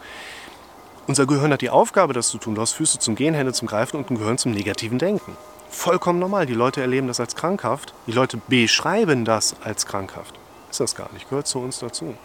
Unser 1.07 1.25
Gehirn 1.25 1.51
hat 1.51 1.61
die 1.61 1.69
Aufgabe, 1.69 2.13
das 2.13 2.29
zu 2.29 2.37
tun. 2.37 2.55
Du 2.55 2.61
hast 2.61 2.73
Füße 2.73 2.99
zum 2.99 3.15
Gehen, 3.15 3.33
Hände 3.33 3.51
zum 3.51 3.67
Greifen 3.67 3.97
und 3.97 4.09
ein 4.09 4.17
Gehirn 4.17 4.37
zum 4.37 4.51
negativen 4.51 4.99
Denken. 4.99 5.35
Vollkommen 5.71 6.19
normal. 6.19 6.45
Die 6.45 6.53
Leute 6.53 6.81
erleben 6.81 7.07
das 7.07 7.19
als 7.19 7.35
krankhaft. 7.35 7.93
Die 8.05 8.11
Leute 8.11 8.37
beschreiben 8.47 9.25
das 9.25 9.55
als 9.63 9.85
krankhaft. 9.85 10.37
Ist 10.69 10.81
das 10.81 10.95
gar 10.95 11.11
nicht. 11.13 11.29
Gehört 11.29 11.47
zu 11.47 11.59
uns 11.59 11.79
dazu. 11.79 12.15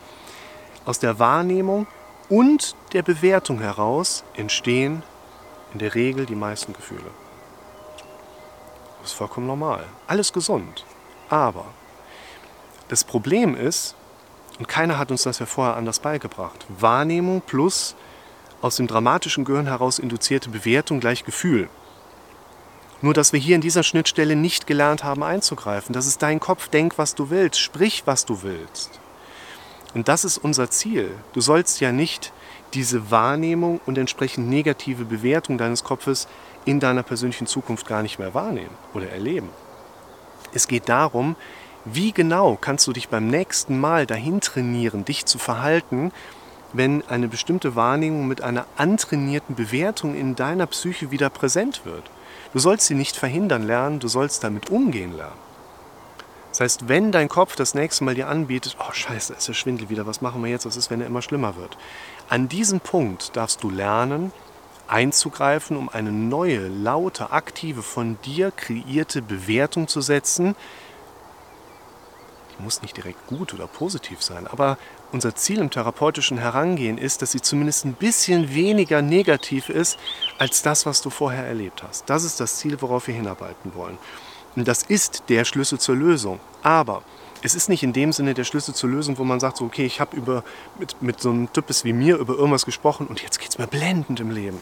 Aus 0.84 0.98
der 0.98 1.18
Wahrnehmung 1.18 1.86
und 2.28 2.74
der 2.92 3.02
Bewertung 3.02 3.60
heraus 3.60 4.24
entstehen 4.34 5.02
in 5.72 5.78
der 5.78 5.94
Regel 5.94 6.26
die 6.26 6.34
meisten 6.34 6.72
Gefühle. 6.72 7.10
Das 9.00 9.12
ist 9.12 9.16
vollkommen 9.16 9.46
normal. 9.46 9.84
Alles 10.08 10.32
gesund. 10.32 10.84
Aber 11.28 11.66
das 12.88 13.04
Problem 13.04 13.56
ist, 13.56 13.94
und 14.58 14.68
keiner 14.68 14.98
hat 14.98 15.10
uns 15.10 15.22
das 15.22 15.38
ja 15.38 15.46
vorher 15.46 15.76
anders 15.76 16.00
beigebracht, 16.00 16.66
Wahrnehmung 16.68 17.42
plus 17.42 17.94
aus 18.60 18.76
dem 18.76 18.86
dramatischen 18.86 19.44
Gehirn 19.44 19.66
heraus 19.66 19.98
induzierte 19.98 20.50
Bewertung 20.50 20.98
gleich 20.98 21.24
Gefühl. 21.24 21.68
Nur 23.02 23.14
dass 23.14 23.32
wir 23.32 23.40
hier 23.40 23.56
in 23.56 23.60
dieser 23.60 23.82
Schnittstelle 23.82 24.36
nicht 24.36 24.66
gelernt 24.66 25.04
haben 25.04 25.22
einzugreifen. 25.22 25.92
Das 25.92 26.06
ist 26.06 26.22
dein 26.22 26.40
Kopf, 26.40 26.68
denk, 26.68 26.98
was 26.98 27.14
du 27.14 27.30
willst, 27.30 27.60
sprich, 27.60 28.02
was 28.06 28.24
du 28.24 28.42
willst. 28.42 29.00
Und 29.94 30.08
das 30.08 30.24
ist 30.24 30.38
unser 30.38 30.70
Ziel. 30.70 31.10
Du 31.32 31.40
sollst 31.40 31.80
ja 31.80 31.92
nicht 31.92 32.32
diese 32.74 33.10
Wahrnehmung 33.10 33.80
und 33.86 33.96
entsprechend 33.96 34.48
negative 34.48 35.04
Bewertung 35.04 35.58
deines 35.58 35.84
Kopfes 35.84 36.26
in 36.64 36.80
deiner 36.80 37.02
persönlichen 37.02 37.46
Zukunft 37.46 37.86
gar 37.86 38.02
nicht 38.02 38.18
mehr 38.18 38.34
wahrnehmen 38.34 38.76
oder 38.92 39.08
erleben. 39.08 39.48
Es 40.52 40.68
geht 40.68 40.88
darum, 40.88 41.36
wie 41.84 42.12
genau 42.12 42.58
kannst 42.60 42.86
du 42.86 42.92
dich 42.92 43.08
beim 43.08 43.28
nächsten 43.28 43.78
Mal 43.78 44.06
dahin 44.06 44.40
trainieren, 44.40 45.04
dich 45.04 45.24
zu 45.24 45.38
verhalten, 45.38 46.12
wenn 46.72 47.06
eine 47.08 47.28
bestimmte 47.28 47.76
Wahrnehmung 47.76 48.26
mit 48.26 48.42
einer 48.42 48.66
antrainierten 48.76 49.54
Bewertung 49.54 50.14
in 50.14 50.34
deiner 50.34 50.66
Psyche 50.66 51.10
wieder 51.10 51.30
präsent 51.30 51.82
wird. 51.84 52.04
Du 52.52 52.58
sollst 52.58 52.86
sie 52.86 52.94
nicht 52.94 53.16
verhindern 53.16 53.64
lernen, 53.66 54.00
du 54.00 54.08
sollst 54.08 54.44
damit 54.44 54.70
umgehen 54.70 55.16
lernen. 55.16 55.46
Das 56.50 56.60
heißt, 56.60 56.88
wenn 56.88 57.12
dein 57.12 57.28
Kopf 57.28 57.54
das 57.54 57.74
nächste 57.74 58.02
Mal 58.04 58.14
dir 58.14 58.28
anbietet, 58.28 58.78
oh 58.80 58.90
scheiße, 58.90 59.34
ist 59.34 59.46
der 59.46 59.52
Schwindel 59.52 59.90
wieder, 59.90 60.06
was 60.06 60.22
machen 60.22 60.42
wir 60.42 60.50
jetzt, 60.50 60.64
was 60.64 60.76
ist, 60.76 60.90
wenn 60.90 61.02
er 61.02 61.06
immer 61.06 61.20
schlimmer 61.20 61.56
wird? 61.56 61.76
An 62.30 62.48
diesem 62.48 62.80
Punkt 62.80 63.36
darfst 63.36 63.62
du 63.62 63.68
lernen, 63.68 64.32
einzugreifen, 64.88 65.76
um 65.76 65.88
eine 65.88 66.12
neue, 66.12 66.68
laute, 66.68 67.30
aktive, 67.30 67.82
von 67.82 68.18
dir 68.24 68.50
kreierte 68.52 69.20
Bewertung 69.20 69.86
zu 69.86 70.00
setzen. 70.00 70.56
Die 72.58 72.62
muss 72.62 72.80
nicht 72.80 72.96
direkt 72.96 73.26
gut 73.26 73.52
oder 73.52 73.66
positiv 73.66 74.22
sein, 74.22 74.46
aber 74.46 74.78
unser 75.12 75.34
Ziel 75.34 75.58
im 75.58 75.70
therapeutischen 75.70 76.38
Herangehen 76.38 76.98
ist, 76.98 77.22
dass 77.22 77.32
sie 77.32 77.40
zumindest 77.40 77.84
ein 77.84 77.94
bisschen 77.94 78.54
weniger 78.54 79.02
negativ 79.02 79.68
ist 79.68 79.98
als 80.38 80.62
das, 80.62 80.86
was 80.86 81.02
du 81.02 81.10
vorher 81.10 81.44
erlebt 81.46 81.82
hast. 81.82 82.08
Das 82.10 82.24
ist 82.24 82.40
das 82.40 82.56
Ziel, 82.56 82.80
worauf 82.80 83.06
wir 83.06 83.14
hinarbeiten 83.14 83.74
wollen. 83.74 83.98
Und 84.56 84.66
das 84.66 84.82
ist 84.82 85.24
der 85.28 85.44
Schlüssel 85.44 85.78
zur 85.78 85.96
Lösung. 85.96 86.40
Aber 86.62 87.02
es 87.42 87.54
ist 87.54 87.68
nicht 87.68 87.82
in 87.82 87.92
dem 87.92 88.12
Sinne 88.12 88.34
der 88.34 88.44
Schlüssel 88.44 88.74
zur 88.74 88.90
Lösung, 88.90 89.18
wo 89.18 89.24
man 89.24 89.38
sagt, 89.38 89.58
so, 89.58 89.64
okay, 89.64 89.84
ich 89.84 90.00
habe 90.00 90.42
mit, 90.78 91.00
mit 91.02 91.20
so 91.20 91.30
einem 91.30 91.52
Types 91.52 91.84
wie 91.84 91.92
mir 91.92 92.16
über 92.16 92.34
irgendwas 92.34 92.64
gesprochen 92.64 93.06
und 93.06 93.22
jetzt 93.22 93.38
geht 93.38 93.50
es 93.50 93.58
mir 93.58 93.66
blendend 93.66 94.18
im 94.20 94.30
Leben. 94.30 94.60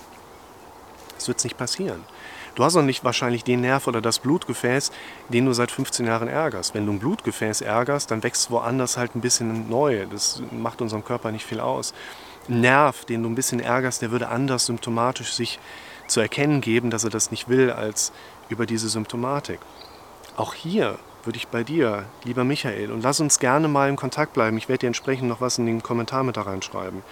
Das 1.15 1.29
wird 1.29 1.43
nicht 1.45 1.57
passieren. 1.57 2.05
Du 2.55 2.62
hast 2.62 2.77
auch 2.77 2.83
nicht 2.83 3.03
wahrscheinlich 3.03 3.43
den 3.43 3.62
Nerv 3.62 3.88
oder 3.88 4.01
das 4.01 4.21
Blutgefäß, 4.21 4.93
den 5.29 5.47
du 5.47 5.53
seit 5.53 5.73
15 5.73 6.07
Jahren 6.07 6.29
ärgerst. 6.29 6.75
Wenn 6.75 6.87
du 6.87 6.93
ein 6.93 7.01
Blutgefäß 7.01 7.62
ärgerst, 7.62 8.11
dann 8.11 8.23
wächst 8.23 8.51
woanders 8.51 8.97
halt 8.97 9.17
ein 9.17 9.21
bisschen 9.21 9.69
neu. 9.69 10.07
Das 10.07 10.40
macht 10.53 10.81
unserem 10.81 11.05
Körper 11.05 11.33
nicht 11.33 11.45
viel 11.45 11.59
aus. 11.59 11.95
Ein 12.49 12.61
Nerv, 12.61 13.05
den 13.07 13.23
du 13.23 13.29
ein 13.29 13.35
bisschen 13.35 13.59
ärgerst, 13.59 14.03
der 14.03 14.12
würde 14.12 14.29
anders 14.29 14.67
symptomatisch 14.67 15.33
sich 15.33 15.59
zu 16.07 16.21
erkennen 16.21 16.61
geben, 16.61 16.90
dass 16.90 17.03
er 17.03 17.11
das 17.11 17.31
nicht 17.31 17.49
will, 17.49 17.73
als 17.73 18.12
über 18.49 18.67
diese 18.67 18.88
Symptomatik. 18.88 19.59
Auch 20.37 20.55
hier 20.55 20.99
würde 21.25 21.38
ich 21.38 21.49
bei 21.49 21.64
dir, 21.64 22.05
lieber 22.23 22.45
Michael, 22.45 22.93
und 22.93 23.03
lass 23.03 23.19
uns 23.19 23.38
gerne 23.38 23.67
mal 23.67 23.88
im 23.88 23.97
Kontakt 23.97 24.35
bleiben. 24.35 24.59
Ich 24.59 24.69
werde 24.69 24.81
dir 24.81 24.88
entsprechend 24.88 25.29
noch 25.29 25.40
was 25.40 25.59
in 25.59 25.67
den 25.67 25.83
Kommentar 25.83 26.23
mit 26.23 26.37
da 26.37 26.43
reinschreiben. 26.43 27.03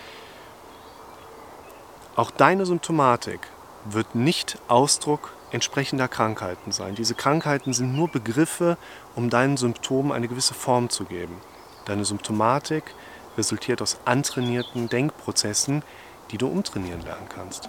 Auch 2.15 2.31
deine 2.31 2.67
Symptomatik 2.67 3.41
wird 3.85 4.15
nicht 4.15 4.59
Ausdruck 4.69 5.35
entsprechender 5.51 6.09
Krankheiten 6.09 6.73
sein. 6.73 6.95
Diese 6.95 7.15
Krankheiten 7.15 7.73
sind 7.73 7.95
nur 7.95 8.09
Begriffe, 8.09 8.79
um 9.15 9.31
deinen 9.31 9.57
Symptomen 9.57 10.13
eine 10.13 10.29
gewisse 10.29 10.55
Form 10.55 10.89
zu 10.89 11.05
geben. 11.05 11.37
Deine 11.85 12.05
Symptomatik 12.05 12.95
resultiert 13.37 13.83
aus 13.83 13.99
antrainierten 14.05 14.89
Denkprozessen, 14.89 15.83
die 16.31 16.39
du 16.39 16.49
umtrainieren 16.49 17.03
lernen 17.03 17.29
kannst. 17.29 17.69